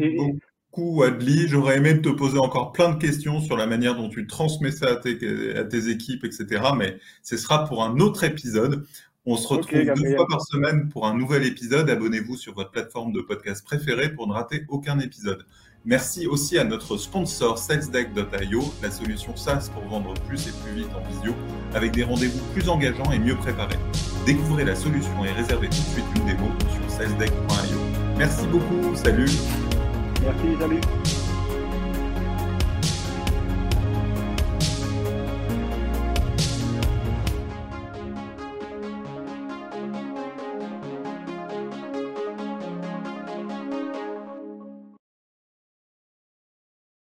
Beaucoup, 0.72 1.04
Adli. 1.04 1.48
J'aurais 1.48 1.78
aimé 1.78 2.02
te 2.02 2.10
poser 2.10 2.38
encore 2.38 2.72
plein 2.72 2.94
de 2.94 3.00
questions 3.00 3.40
sur 3.42 3.58
la 3.58 3.66
manière 3.66 3.96
dont 3.96 4.10
tu 4.10 4.28
transmets 4.28 4.72
ça 4.72 4.92
à 4.92 4.96
tes, 4.96 5.56
à 5.56 5.64
tes 5.64 5.90
équipes, 5.90 6.24
etc. 6.24 6.62
Mais 6.78 7.00
ce 7.24 7.38
sera 7.38 7.66
pour 7.66 7.84
un 7.84 8.00
autre 8.00 8.24
épisode. 8.24 8.86
On 9.26 9.36
se 9.36 9.48
retrouve 9.48 9.84
deux 9.84 10.16
fois 10.16 10.26
par 10.30 10.42
semaine 10.42 10.88
pour 10.88 11.06
un 11.06 11.14
nouvel 11.14 11.46
épisode. 11.46 11.90
Abonnez-vous 11.90 12.38
sur 12.38 12.54
votre 12.54 12.72
plateforme 12.72 13.12
de 13.12 13.22
podcast 13.22 13.66
préférée 13.66 14.14
pour 14.14 14.28
ne 14.28 14.34
rater 14.34 14.66
aucun 14.70 15.00
épisode. 15.00 15.46
Merci 15.84 16.28
aussi 16.28 16.58
à 16.58 16.64
notre 16.64 16.98
sponsor 16.98 17.58
salesdeck.io, 17.58 18.74
la 18.82 18.92
solution 18.92 19.36
SaaS 19.36 19.70
pour 19.74 19.84
vendre 19.84 20.14
plus 20.28 20.48
et 20.48 20.52
plus 20.64 20.82
vite 20.82 20.90
en 20.96 21.10
visio, 21.10 21.34
avec 21.74 21.92
des 21.92 22.04
rendez-vous 22.04 22.40
plus 22.54 22.68
engageants 22.70 23.12
et 23.12 23.20
mieux 23.20 23.36
préparés. 23.36 23.80
Découvrez 24.26 24.66
la 24.66 24.76
solution 24.76 25.24
et 25.24 25.32
réservez 25.32 25.68
tout 25.68 25.76
de 25.76 25.94
suite 25.94 26.06
une 26.16 26.26
démo 26.26 26.48
sur 26.74 26.90
salesdeck.io. 26.90 27.80
Merci 28.18 28.48
beaucoup, 28.48 28.96
salut 28.96 29.30
Merci, 30.22 30.58
salut 30.60 31.27